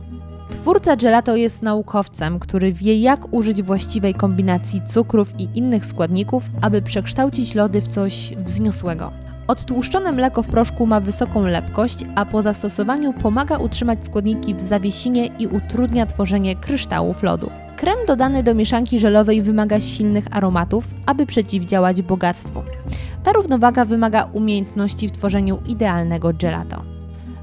Twórca 0.54 0.96
gelato 0.96 1.36
jest 1.36 1.62
naukowcem, 1.62 2.38
który 2.38 2.72
wie 2.72 3.00
jak 3.00 3.32
użyć 3.32 3.62
właściwej 3.62 4.14
kombinacji 4.14 4.82
cukrów 4.86 5.40
i 5.40 5.48
innych 5.54 5.86
składników, 5.86 6.44
aby 6.60 6.82
przekształcić 6.82 7.54
lody 7.54 7.80
w 7.80 7.88
coś 7.88 8.32
wzniosłego. 8.36 9.12
Odtłuszczone 9.48 10.12
mleko 10.12 10.42
w 10.42 10.48
proszku 10.48 10.86
ma 10.86 11.00
wysoką 11.00 11.46
lepkość, 11.46 11.98
a 12.14 12.26
po 12.26 12.42
zastosowaniu 12.42 13.12
pomaga 13.12 13.58
utrzymać 13.58 14.04
składniki 14.06 14.54
w 14.54 14.60
zawiesinie 14.60 15.26
i 15.26 15.46
utrudnia 15.46 16.06
tworzenie 16.06 16.56
kryształów 16.56 17.22
lodu. 17.22 17.50
Krem 17.76 17.98
dodany 18.06 18.42
do 18.42 18.54
mieszanki 18.54 18.98
żelowej 18.98 19.42
wymaga 19.42 19.80
silnych 19.80 20.24
aromatów, 20.30 20.84
aby 21.06 21.26
przeciwdziałać 21.26 22.02
bogactwu. 22.02 22.62
Ta 23.24 23.32
równowaga 23.32 23.84
wymaga 23.84 24.24
umiejętności 24.24 25.08
w 25.08 25.12
tworzeniu 25.12 25.58
idealnego 25.66 26.32
gelato. 26.32 26.93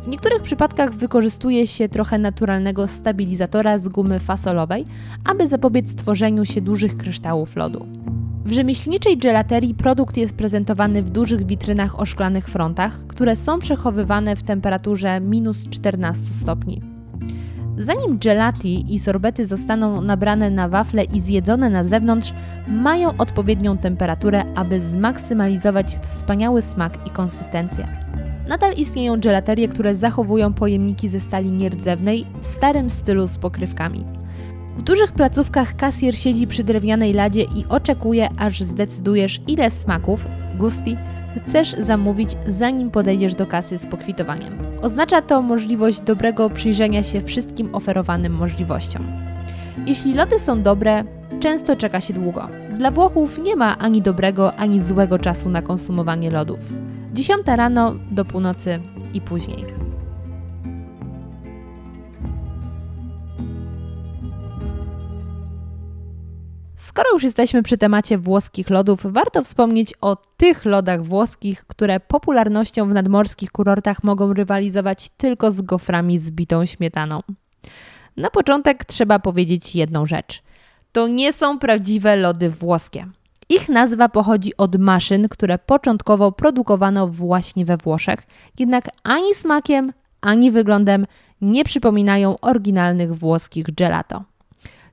W 0.01 0.08
niektórych 0.08 0.41
przypadkach 0.41 0.93
wykorzystuje 0.93 1.67
się 1.67 1.89
trochę 1.89 2.17
naturalnego 2.17 2.88
stabilizatora 2.88 3.79
z 3.79 3.88
gumy 3.88 4.20
fasolowej, 4.20 4.86
aby 5.25 5.48
zapobiec 5.48 5.96
tworzeniu 5.96 6.46
się 6.46 6.62
dużych 6.62 6.98
kryształów 6.98 7.55
lodu. 7.55 7.86
W 8.46 8.51
rzemieślniczej 8.51 9.17
gelaterii 9.17 9.75
produkt 9.75 10.17
jest 10.17 10.36
prezentowany 10.36 11.03
w 11.03 11.10
dużych 11.10 11.46
witrynach 11.46 12.00
o 12.00 12.05
szklanych 12.05 12.48
frontach, 12.48 13.08
które 13.08 13.36
są 13.36 13.60
przechowywane 13.60 14.36
w 14.36 14.43
temperaturze 14.43 15.20
minus 15.20 15.70
14 15.70 16.25
stopni. 16.25 16.81
Zanim 17.77 18.17
gelati 18.17 18.96
i 18.96 19.00
sorbety 19.00 19.46
zostaną 19.46 20.01
nabrane 20.01 20.50
na 20.50 20.70
wafle 20.70 21.03
i 21.03 21.22
zjedzone 21.22 21.70
na 21.70 21.84
zewnątrz, 21.84 22.34
mają 22.67 23.17
odpowiednią 23.17 23.77
temperaturę, 23.77 24.43
aby 24.55 24.79
zmaksymalizować 24.79 25.98
wspaniały 26.01 26.62
smak 26.62 27.08
i 27.08 27.10
konsystencję. 27.10 27.88
Nadal 28.51 28.74
istnieją 28.74 29.20
gelaterie, 29.20 29.67
które 29.67 29.96
zachowują 29.96 30.53
pojemniki 30.53 31.10
ze 31.10 31.20
stali 31.20 31.51
nierdzewnej 31.51 32.25
w 32.41 32.48
starym 32.48 32.89
stylu 32.89 33.27
z 33.27 33.38
pokrywkami. 33.38 34.05
W 34.77 34.81
dużych 34.81 35.12
placówkach 35.12 35.75
kasjer 35.75 36.17
siedzi 36.17 36.48
przy 36.48 36.63
drewnianej 36.63 37.13
ladzie 37.13 37.41
i 37.41 37.65
oczekuje, 37.70 38.29
aż 38.38 38.62
zdecydujesz, 38.62 39.41
ile 39.47 39.71
smaków, 39.71 40.26
gusti, 40.58 40.97
chcesz 41.38 41.76
zamówić, 41.80 42.30
zanim 42.47 42.91
podejdziesz 42.91 43.36
do 43.36 43.47
kasy 43.47 43.78
z 43.78 43.86
pokwitowaniem. 43.86 44.58
Oznacza 44.82 45.21
to 45.21 45.41
możliwość 45.41 46.02
dobrego 46.02 46.49
przyjrzenia 46.49 47.04
się 47.04 47.21
wszystkim 47.21 47.76
oferowanym 47.76 48.34
możliwościom. 48.34 49.08
Jeśli 49.86 50.13
lody 50.13 50.39
są 50.39 50.62
dobre, 50.62 51.04
często 51.39 51.76
czeka 51.76 52.02
się 52.02 52.13
długo. 52.13 52.47
Dla 52.78 52.91
Włochów 52.91 53.39
nie 53.43 53.56
ma 53.56 53.78
ani 53.78 54.02
dobrego, 54.02 54.56
ani 54.56 54.82
złego 54.82 55.19
czasu 55.19 55.49
na 55.49 55.62
konsumowanie 55.62 56.32
lodów. 56.32 56.60
10 57.13 57.47
rano 57.47 57.95
do 58.12 58.26
północy 58.26 58.80
i 59.13 59.21
później. 59.21 59.65
Skoro 66.76 67.10
już 67.13 67.24
jesteśmy 67.24 67.63
przy 67.63 67.78
temacie 67.78 68.17
włoskich 68.17 68.69
lodów, 68.69 69.00
warto 69.04 69.43
wspomnieć 69.43 69.93
o 70.02 70.15
tych 70.15 70.65
lodach 70.65 71.04
włoskich, 71.04 71.65
które 71.67 72.00
popularnością 72.00 72.89
w 72.89 72.93
nadmorskich 72.93 73.52
kurortach 73.52 74.04
mogą 74.04 74.34
rywalizować 74.34 75.10
tylko 75.17 75.52
z 75.52 75.62
goframi 75.62 76.19
z 76.19 76.32
bitą 76.32 76.65
śmietaną. 76.65 77.21
Na 78.17 78.30
początek 78.30 78.86
trzeba 78.86 79.19
powiedzieć 79.19 79.76
jedną 79.76 80.06
rzecz. 80.06 80.43
To 80.91 81.08
nie 81.08 81.34
są 81.34 81.60
prawdziwe 81.60 82.15
lody 82.15 82.50
włoskie. 82.50 83.08
Ich 83.54 83.70
nazwa 83.70 84.10
pochodzi 84.10 84.58
od 84.58 84.76
maszyn, 84.76 85.30
które 85.30 85.60
początkowo 85.60 86.32
produkowano 86.32 87.08
właśnie 87.08 87.66
we 87.66 87.78
Włoszech, 87.78 88.20
jednak 88.60 88.86
ani 89.04 89.36
smakiem, 89.36 89.94
ani 90.22 90.52
wyglądem 90.52 91.08
nie 91.42 91.64
przypominają 91.64 92.40
oryginalnych 92.40 93.16
włoskich 93.16 93.66
gelato. 93.76 94.24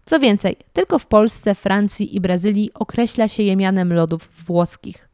Co 0.05 0.19
więcej, 0.19 0.57
tylko 0.73 0.99
w 0.99 1.07
Polsce, 1.07 1.55
Francji 1.55 2.17
i 2.17 2.21
Brazylii 2.21 2.71
określa 2.75 3.29
się 3.29 3.43
je 3.43 3.57
mianem 3.57 3.93
lodów 3.93 4.29
włoskich. 4.47 5.09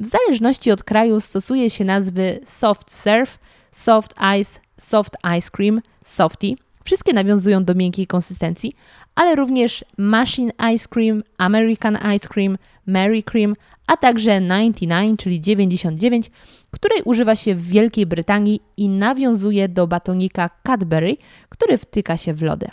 W 0.00 0.06
zależności 0.06 0.70
od 0.70 0.84
kraju 0.84 1.20
stosuje 1.20 1.70
się 1.70 1.84
nazwy 1.84 2.40
soft 2.44 2.92
serve, 2.92 3.38
soft 3.72 4.14
ice, 4.40 4.60
soft 4.76 5.16
ice 5.38 5.50
cream, 5.50 5.80
softy. 6.04 6.54
Wszystkie 6.84 7.12
nawiązują 7.12 7.64
do 7.64 7.74
miękkiej 7.74 8.06
konsystencji, 8.06 8.72
ale 9.14 9.34
również 9.34 9.84
machine 9.98 10.52
ice 10.74 10.88
cream, 10.88 11.22
American 11.38 11.98
ice 12.16 12.28
cream, 12.28 12.58
Mary 12.86 13.22
cream, 13.22 13.54
a 13.86 13.96
także 13.96 14.40
99, 14.40 15.20
czyli 15.20 15.40
99, 15.40 16.30
której 16.70 17.02
używa 17.04 17.36
się 17.36 17.54
w 17.54 17.68
Wielkiej 17.68 18.06
Brytanii 18.06 18.60
i 18.76 18.88
nawiązuje 18.88 19.68
do 19.68 19.86
batonika 19.86 20.50
Cadbury, 20.66 21.16
który 21.48 21.78
wtyka 21.78 22.16
się 22.16 22.34
w 22.34 22.42
lody. 22.42 22.66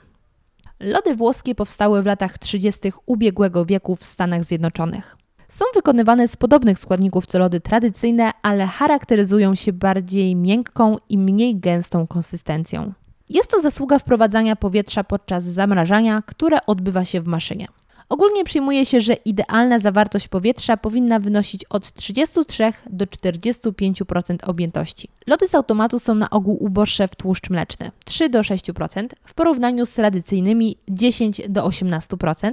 Lody 0.79 1.15
włoskie 1.15 1.55
powstały 1.55 2.03
w 2.03 2.05
latach 2.05 2.37
30. 2.37 2.79
ubiegłego 3.05 3.65
wieku 3.65 3.95
w 3.95 4.03
Stanach 4.03 4.43
Zjednoczonych. 4.43 5.17
Są 5.47 5.65
wykonywane 5.73 6.27
z 6.27 6.37
podobnych 6.37 6.79
składników 6.79 7.25
co 7.25 7.39
lody 7.39 7.59
tradycyjne, 7.59 8.31
ale 8.41 8.65
charakteryzują 8.65 9.55
się 9.55 9.73
bardziej 9.73 10.35
miękką 10.35 10.97
i 11.09 11.17
mniej 11.17 11.59
gęstą 11.59 12.07
konsystencją. 12.07 12.93
Jest 13.29 13.51
to 13.51 13.61
zasługa 13.61 13.99
wprowadzania 13.99 14.55
powietrza 14.55 15.03
podczas 15.03 15.43
zamrażania, 15.43 16.23
które 16.25 16.65
odbywa 16.65 17.05
się 17.05 17.21
w 17.21 17.27
maszynie. 17.27 17.67
Ogólnie 18.09 18.43
przyjmuje 18.43 18.85
się, 18.85 19.01
że 19.01 19.13
idealna 19.13 19.79
zawartość 19.79 20.27
powietrza 20.27 20.77
powinna 20.77 21.19
wynosić 21.19 21.65
od 21.65 21.93
33 21.93 22.73
do 22.89 23.05
45% 23.05 24.37
objętości. 24.49 25.09
Lody 25.27 25.47
z 25.47 25.55
automatu 25.55 25.99
są 25.99 26.15
na 26.15 26.29
ogół 26.29 26.63
uboższe 26.63 27.07
w 27.07 27.15
tłuszcz 27.15 27.49
mleczny 27.49 27.91
3 28.05 28.29
do 28.29 28.41
6% 28.41 29.07
w 29.23 29.33
porównaniu 29.33 29.85
z 29.85 29.91
tradycyjnymi 29.91 30.77
10 30.89 31.41
do 31.49 31.67
18% 31.67 32.51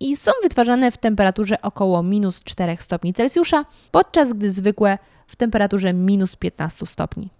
i 0.00 0.16
są 0.16 0.30
wytwarzane 0.42 0.90
w 0.90 0.98
temperaturze 0.98 1.62
około 1.62 2.02
minus 2.02 2.44
4 2.44 2.76
stopni 2.80 3.14
Celsjusza, 3.14 3.64
podczas 3.90 4.32
gdy 4.32 4.50
zwykłe 4.50 4.98
w 5.26 5.36
temperaturze 5.36 5.92
minus 5.92 6.36
15 6.36 6.86
stopni. 6.86 7.30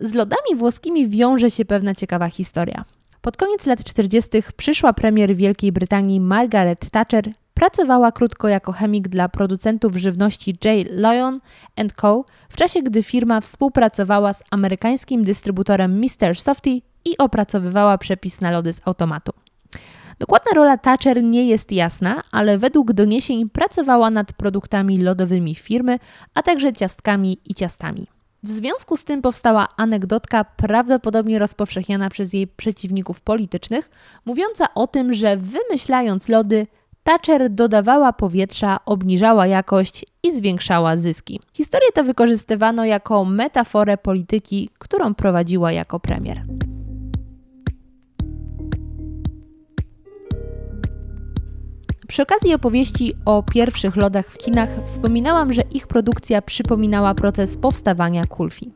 Z 0.00 0.14
lodami 0.14 0.56
włoskimi 0.56 1.08
wiąże 1.08 1.50
się 1.50 1.64
pewna 1.64 1.94
ciekawa 1.94 2.28
historia. 2.28 2.84
Pod 3.20 3.36
koniec 3.36 3.66
lat 3.66 3.84
40. 3.84 4.30
przyszła 4.56 4.92
premier 4.92 5.36
Wielkiej 5.36 5.72
Brytanii 5.72 6.20
Margaret 6.20 6.90
Thatcher 6.90 7.32
pracowała 7.54 8.12
krótko 8.12 8.48
jako 8.48 8.72
chemik 8.72 9.08
dla 9.08 9.28
producentów 9.28 9.96
żywności 9.96 10.50
J. 10.64 10.86
Lyon 10.90 11.40
Co. 11.96 12.24
w 12.48 12.56
czasie 12.56 12.82
gdy 12.82 13.02
firma 13.02 13.40
współpracowała 13.40 14.32
z 14.32 14.42
amerykańskim 14.50 15.24
dystrybutorem 15.24 16.00
Mr. 16.00 16.36
Softy 16.36 16.70
i 17.04 17.18
opracowywała 17.18 17.98
przepis 17.98 18.40
na 18.40 18.50
lody 18.50 18.72
z 18.72 18.80
automatu. 18.84 19.32
Dokładna 20.18 20.52
rola 20.54 20.78
Thatcher 20.78 21.22
nie 21.22 21.48
jest 21.48 21.72
jasna, 21.72 22.22
ale 22.30 22.58
według 22.58 22.92
doniesień 22.92 23.50
pracowała 23.50 24.10
nad 24.10 24.32
produktami 24.32 25.00
lodowymi 25.00 25.54
firmy, 25.54 25.98
a 26.34 26.42
także 26.42 26.72
ciastkami 26.72 27.38
i 27.44 27.54
ciastami. 27.54 28.06
W 28.42 28.50
związku 28.50 28.96
z 28.96 29.04
tym 29.04 29.22
powstała 29.22 29.68
anegdotka, 29.76 30.44
prawdopodobnie 30.44 31.38
rozpowszechniana 31.38 32.10
przez 32.10 32.32
jej 32.32 32.46
przeciwników 32.46 33.20
politycznych, 33.20 33.90
mówiąca 34.24 34.74
o 34.74 34.86
tym, 34.86 35.14
że 35.14 35.36
wymyślając 35.36 36.28
lody, 36.28 36.66
Thatcher 37.02 37.50
dodawała 37.50 38.12
powietrza, 38.12 38.78
obniżała 38.86 39.46
jakość 39.46 40.04
i 40.22 40.32
zwiększała 40.32 40.96
zyski. 40.96 41.40
Historię 41.52 41.92
to 41.94 42.04
wykorzystywano 42.04 42.84
jako 42.84 43.24
metaforę 43.24 43.98
polityki, 43.98 44.70
którą 44.78 45.14
prowadziła 45.14 45.72
jako 45.72 46.00
premier. 46.00 46.42
Przy 52.10 52.22
okazji 52.22 52.54
opowieści 52.54 53.14
o 53.24 53.42
pierwszych 53.42 53.96
lodach 53.96 54.26
w 54.30 54.38
kinach 54.38 54.68
wspominałam, 54.84 55.52
że 55.52 55.62
ich 55.72 55.86
produkcja 55.86 56.42
przypominała 56.42 57.14
proces 57.14 57.56
powstawania 57.56 58.24
kulfi. 58.24 58.70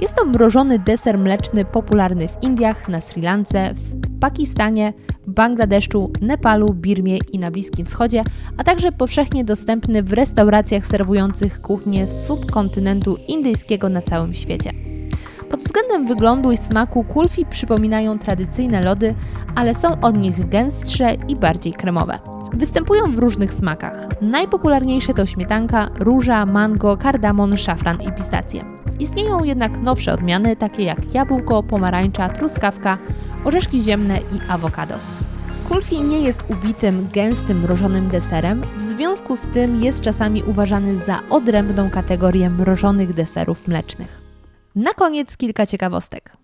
Jest 0.00 0.14
to 0.14 0.24
mrożony 0.24 0.78
deser 0.78 1.18
mleczny 1.18 1.64
popularny 1.64 2.28
w 2.28 2.42
Indiach, 2.42 2.88
na 2.88 3.00
Sri 3.00 3.22
Lance, 3.22 3.74
w 3.74 4.18
Pakistanie, 4.20 4.92
Bangladeszu, 5.26 6.12
Nepalu, 6.20 6.74
Birmie 6.74 7.18
i 7.32 7.38
na 7.38 7.50
Bliskim 7.50 7.86
Wschodzie, 7.86 8.22
a 8.58 8.64
także 8.64 8.92
powszechnie 8.92 9.44
dostępny 9.44 10.02
w 10.02 10.12
restauracjach 10.12 10.86
serwujących 10.86 11.60
kuchnię 11.60 12.06
z 12.06 12.26
subkontynentu 12.26 13.16
indyjskiego 13.28 13.88
na 13.88 14.02
całym 14.02 14.34
świecie. 14.34 14.72
Pod 15.50 15.60
względem 15.60 16.06
wyglądu 16.06 16.52
i 16.52 16.56
smaku 16.56 17.04
kulfi 17.04 17.46
przypominają 17.46 18.18
tradycyjne 18.18 18.82
lody, 18.82 19.14
ale 19.54 19.74
są 19.74 20.00
od 20.00 20.18
nich 20.18 20.48
gęstsze 20.48 21.14
i 21.28 21.36
bardziej 21.36 21.72
kremowe. 21.72 22.31
Występują 22.52 23.12
w 23.12 23.18
różnych 23.18 23.54
smakach. 23.54 24.08
Najpopularniejsze 24.20 25.14
to 25.14 25.26
śmietanka, 25.26 25.88
róża, 25.98 26.46
mango, 26.46 26.96
kardamon, 26.96 27.56
szafran 27.56 27.98
i 28.02 28.12
pistacje. 28.12 28.64
Istnieją 29.00 29.44
jednak 29.44 29.80
nowsze 29.80 30.12
odmiany, 30.12 30.56
takie 30.56 30.82
jak 30.82 31.14
jabłko, 31.14 31.62
pomarańcza, 31.62 32.28
truskawka, 32.28 32.98
orzeszki 33.44 33.82
ziemne 33.82 34.18
i 34.18 34.40
awokado. 34.48 34.94
Kulfi 35.68 36.00
nie 36.00 36.20
jest 36.20 36.44
ubitym, 36.50 37.08
gęstym, 37.12 37.60
mrożonym 37.60 38.08
deserem, 38.08 38.62
w 38.78 38.82
związku 38.82 39.36
z 39.36 39.42
tym 39.42 39.82
jest 39.82 40.00
czasami 40.00 40.42
uważany 40.42 40.96
za 40.96 41.20
odrębną 41.30 41.90
kategorię 41.90 42.50
mrożonych 42.50 43.14
deserów 43.14 43.68
mlecznych. 43.68 44.20
Na 44.74 44.94
koniec 44.94 45.36
kilka 45.36 45.66
ciekawostek. 45.66 46.36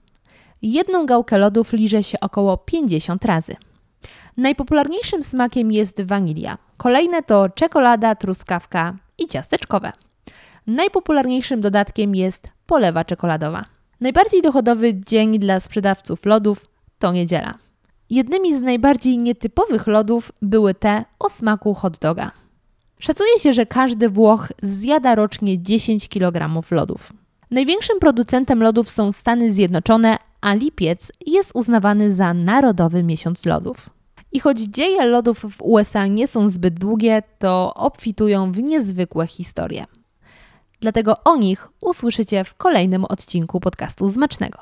Jedną 0.62 1.06
gałkę 1.06 1.38
lodów 1.38 1.72
liże 1.72 2.02
się 2.02 2.20
około 2.20 2.56
50 2.56 3.24
razy. 3.24 3.56
Najpopularniejszym 4.38 5.22
smakiem 5.22 5.72
jest 5.72 6.02
wanilia. 6.02 6.58
Kolejne 6.76 7.22
to 7.22 7.48
czekolada, 7.48 8.14
truskawka 8.14 8.96
i 9.18 9.26
ciasteczkowe. 9.26 9.92
Najpopularniejszym 10.66 11.60
dodatkiem 11.60 12.14
jest 12.14 12.48
polewa 12.66 13.04
czekoladowa. 13.04 13.64
Najbardziej 14.00 14.42
dochodowy 14.42 14.94
dzień 14.94 15.38
dla 15.38 15.60
sprzedawców 15.60 16.26
lodów 16.26 16.66
to 16.98 17.12
niedziela. 17.12 17.54
Jednymi 18.10 18.56
z 18.56 18.62
najbardziej 18.62 19.18
nietypowych 19.18 19.86
lodów 19.86 20.32
były 20.42 20.74
te 20.74 21.04
o 21.18 21.28
smaku 21.28 21.74
hot 21.74 21.98
doga. 21.98 22.30
Szacuje 22.98 23.40
się, 23.40 23.52
że 23.52 23.66
każdy 23.66 24.08
Włoch 24.08 24.52
zjada 24.62 25.14
rocznie 25.14 25.62
10 25.62 26.08
kg 26.08 26.62
lodów. 26.70 27.12
Największym 27.50 27.98
producentem 27.98 28.62
lodów 28.62 28.90
są 28.90 29.12
Stany 29.12 29.52
Zjednoczone, 29.52 30.16
a 30.40 30.54
lipiec 30.54 31.12
jest 31.26 31.50
uznawany 31.54 32.10
za 32.10 32.34
Narodowy 32.34 33.02
Miesiąc 33.02 33.46
Lodów. 33.46 33.97
I 34.32 34.40
choć 34.40 34.58
dzieje 34.58 35.06
lodów 35.06 35.38
w 35.38 35.62
USA 35.62 36.06
nie 36.06 36.28
są 36.28 36.48
zbyt 36.48 36.74
długie, 36.74 37.22
to 37.38 37.74
obfitują 37.74 38.52
w 38.52 38.62
niezwykłe 38.62 39.26
historie. 39.26 39.86
Dlatego 40.80 41.16
o 41.24 41.36
nich 41.36 41.68
usłyszycie 41.80 42.44
w 42.44 42.54
kolejnym 42.54 43.04
odcinku 43.04 43.60
podcastu 43.60 44.06
Zmacznego. 44.06 44.58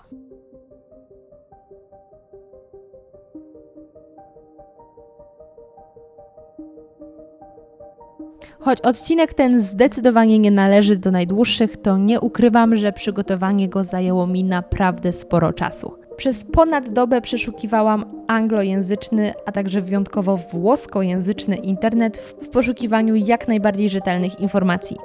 Choć 8.60 8.80
odcinek 8.80 9.34
ten 9.34 9.60
zdecydowanie 9.60 10.38
nie 10.38 10.50
należy 10.50 10.96
do 10.96 11.10
najdłuższych, 11.10 11.76
to 11.76 11.98
nie 11.98 12.20
ukrywam, 12.20 12.76
że 12.76 12.92
przygotowanie 12.92 13.68
go 13.68 13.84
zajęło 13.84 14.26
mi 14.26 14.44
naprawdę 14.44 15.12
sporo 15.12 15.52
czasu. 15.52 16.05
Przez 16.16 16.44
ponad 16.44 16.90
dobę 16.90 17.20
przeszukiwałam 17.20 18.04
anglojęzyczny, 18.26 19.34
a 19.46 19.52
także 19.52 19.80
wyjątkowo 19.80 20.36
włoskojęzyczny 20.36 21.56
internet 21.56 22.18
w 22.18 22.48
poszukiwaniu 22.48 23.14
jak 23.14 23.48
najbardziej 23.48 23.88
rzetelnych 23.88 24.40
informacji. 24.40 24.96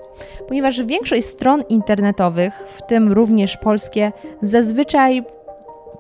Ponieważ 0.47 0.83
większość 0.83 1.25
stron 1.25 1.61
internetowych, 1.69 2.53
w 2.67 2.81
tym 2.81 3.11
również 3.11 3.57
polskie, 3.57 4.11
zazwyczaj 4.41 5.23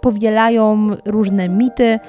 powielają 0.01 0.87
różne 1.05 1.49
mity 1.49 1.99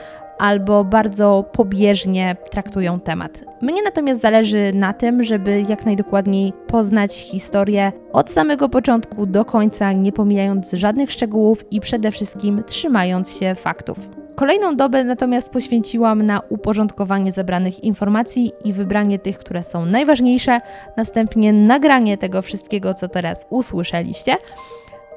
albo 0.43 0.85
bardzo 0.85 1.45
pobieżnie 1.53 2.37
traktują 2.51 3.01
temat. 3.01 3.45
Mnie 3.61 3.83
natomiast 3.85 4.21
zależy 4.21 4.73
na 4.75 4.93
tym, 4.93 5.25
żeby 5.25 5.65
jak 5.69 5.87
najdokładniej 5.87 6.53
poznać 6.67 7.15
historię 7.15 7.93
od 8.13 8.31
samego 8.31 8.69
początku 8.69 9.27
do 9.27 9.45
końca, 9.45 9.93
nie 9.93 10.13
pomijając 10.13 10.73
żadnych 10.73 11.13
szczegółów 11.13 11.73
i 11.73 11.81
przede 11.81 12.11
wszystkim 12.11 12.63
trzymając 12.67 13.39
się 13.39 13.55
faktów. 13.55 13.99
Kolejną 14.35 14.77
dobę 14.77 15.05
natomiast 15.05 15.51
poświęciłam 15.51 16.23
na 16.23 16.41
uporządkowanie 16.49 17.33
zebranych 17.33 17.85
informacji 17.85 18.53
i 18.65 18.73
wybranie 18.73 19.19
tych, 19.19 19.39
które 19.39 19.63
są 19.63 19.87
najważniejsze, 19.87 20.61
następnie 20.97 21.53
nagranie 21.53 22.19
tego 22.19 22.43
wszystkiego, 22.43 22.95
co 22.95 23.09
teraz 23.09 23.47
usłyszeliście, 23.51 24.37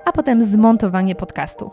a 0.05 0.11
potem 0.11 0.43
zmontowanie 0.43 1.15
podcastu. 1.15 1.71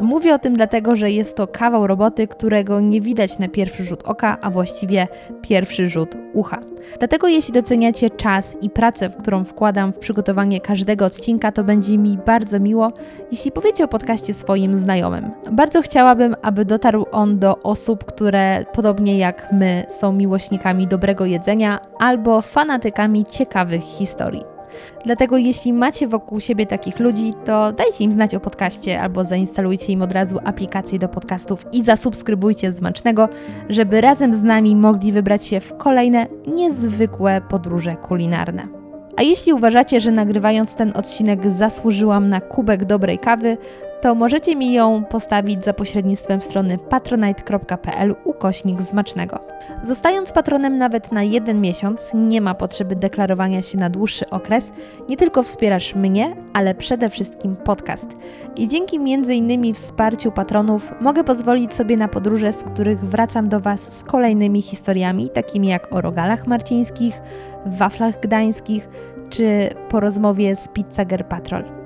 Mówię 0.00 0.34
o 0.34 0.38
tym 0.38 0.54
dlatego, 0.54 0.96
że 0.96 1.10
jest 1.10 1.36
to 1.36 1.46
kawał 1.46 1.86
roboty, 1.86 2.28
którego 2.28 2.80
nie 2.80 3.00
widać 3.00 3.38
na 3.38 3.48
pierwszy 3.48 3.84
rzut 3.84 4.02
oka, 4.02 4.36
a 4.40 4.50
właściwie 4.50 5.08
pierwszy 5.42 5.88
rzut 5.88 6.16
ucha. 6.32 6.60
Dlatego 6.98 7.28
jeśli 7.28 7.54
doceniacie 7.54 8.10
czas 8.10 8.56
i 8.60 8.70
pracę, 8.70 9.08
w 9.10 9.16
którą 9.16 9.44
wkładam 9.44 9.92
w 9.92 9.98
przygotowanie 9.98 10.60
każdego 10.60 11.04
odcinka, 11.04 11.52
to 11.52 11.64
będzie 11.64 11.98
mi 11.98 12.18
bardzo 12.26 12.60
miło, 12.60 12.92
jeśli 13.30 13.52
powiecie 13.52 13.84
o 13.84 13.88
podcaście 13.88 14.34
swoim 14.34 14.76
znajomym. 14.76 15.30
Bardzo 15.52 15.82
chciałabym, 15.82 16.36
aby 16.42 16.64
dotarł 16.64 17.06
on 17.12 17.38
do 17.38 17.62
osób, 17.62 18.04
które 18.04 18.64
podobnie 18.72 19.18
jak 19.18 19.52
my 19.52 19.86
są 19.88 20.12
miłośnikami 20.12 20.86
dobrego 20.86 21.24
jedzenia 21.24 21.80
albo 21.98 22.42
fanatykami 22.42 23.24
ciekawych 23.24 23.82
historii. 23.82 24.59
Dlatego 25.04 25.36
jeśli 25.36 25.72
macie 25.72 26.08
wokół 26.08 26.40
siebie 26.40 26.66
takich 26.66 27.00
ludzi, 27.00 27.34
to 27.44 27.72
dajcie 27.72 28.04
im 28.04 28.12
znać 28.12 28.34
o 28.34 28.40
podcaście 28.40 29.00
albo 29.00 29.24
zainstalujcie 29.24 29.92
im 29.92 30.02
od 30.02 30.12
razu 30.12 30.38
aplikację 30.44 30.98
do 30.98 31.08
podcastów 31.08 31.66
i 31.72 31.82
zasubskrybujcie 31.82 32.72
Zmacznego, 32.72 33.28
żeby 33.68 34.00
razem 34.00 34.32
z 34.32 34.42
nami 34.42 34.76
mogli 34.76 35.12
wybrać 35.12 35.46
się 35.46 35.60
w 35.60 35.76
kolejne 35.76 36.26
niezwykłe 36.46 37.40
podróże 37.48 37.96
kulinarne. 37.96 38.68
A 39.16 39.22
jeśli 39.22 39.52
uważacie, 39.52 40.00
że 40.00 40.10
nagrywając 40.10 40.74
ten 40.74 40.92
odcinek 40.96 41.52
zasłużyłam 41.52 42.28
na 42.28 42.40
kubek 42.40 42.84
dobrej 42.84 43.18
kawy, 43.18 43.56
to 44.00 44.14
możecie 44.14 44.56
mi 44.56 44.72
ją 44.72 45.04
postawić 45.04 45.64
za 45.64 45.72
pośrednictwem 45.72 46.42
strony 46.42 46.78
patronite.pl 46.78 48.14
ukośnik 48.24 48.82
zmacznego. 48.82 49.40
Zostając 49.82 50.32
patronem 50.32 50.78
nawet 50.78 51.12
na 51.12 51.22
jeden 51.22 51.60
miesiąc, 51.60 52.10
nie 52.14 52.40
ma 52.40 52.54
potrzeby 52.54 52.96
deklarowania 52.96 53.62
się 53.62 53.78
na 53.78 53.90
dłuższy 53.90 54.30
okres. 54.30 54.72
Nie 55.08 55.16
tylko 55.16 55.42
wspierasz 55.42 55.94
mnie, 55.94 56.36
ale 56.52 56.74
przede 56.74 57.10
wszystkim 57.10 57.56
podcast. 57.56 58.16
I 58.56 58.68
dzięki 58.68 58.96
m.in. 58.96 59.74
wsparciu 59.74 60.32
patronów 60.32 60.92
mogę 61.00 61.24
pozwolić 61.24 61.74
sobie 61.74 61.96
na 61.96 62.08
podróże, 62.08 62.52
z 62.52 62.64
których 62.64 63.00
wracam 63.04 63.48
do 63.48 63.60
Was 63.60 63.98
z 63.98 64.04
kolejnymi 64.04 64.62
historiami, 64.62 65.30
takimi 65.30 65.68
jak 65.68 65.92
o 65.92 66.00
rogalach 66.00 66.46
marcińskich, 66.46 67.22
waflach 67.66 68.20
gdańskich 68.20 68.88
czy 69.30 69.70
po 69.88 70.00
rozmowie 70.00 70.56
z 70.56 70.68
Pizzager 70.68 71.26
Patrol. 71.26 71.79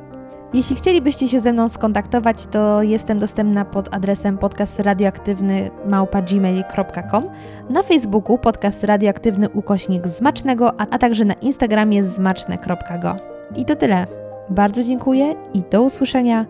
Jeśli 0.54 0.76
chcielibyście 0.76 1.28
się 1.28 1.40
ze 1.40 1.52
mną 1.52 1.68
skontaktować, 1.68 2.46
to 2.46 2.82
jestem 2.82 3.18
dostępna 3.18 3.64
pod 3.64 3.94
adresem 3.94 4.38
podcast 4.38 4.80
radioaktywny 4.80 5.70
na 7.70 7.82
Facebooku 7.82 8.38
podcast 8.38 8.84
radioaktywny 8.84 9.48
ukośnik 9.48 10.08
zmacznego, 10.08 10.80
a, 10.80 10.86
a 10.90 10.98
także 10.98 11.24
na 11.24 11.34
Instagramie 11.34 12.04
zmaczne.go. 12.04 13.16
I 13.56 13.64
to 13.64 13.76
tyle. 13.76 14.06
Bardzo 14.50 14.84
dziękuję 14.84 15.34
i 15.54 15.62
do 15.70 15.82
usłyszenia 15.82 16.46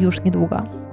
już 0.00 0.24
niedługo. 0.24 0.83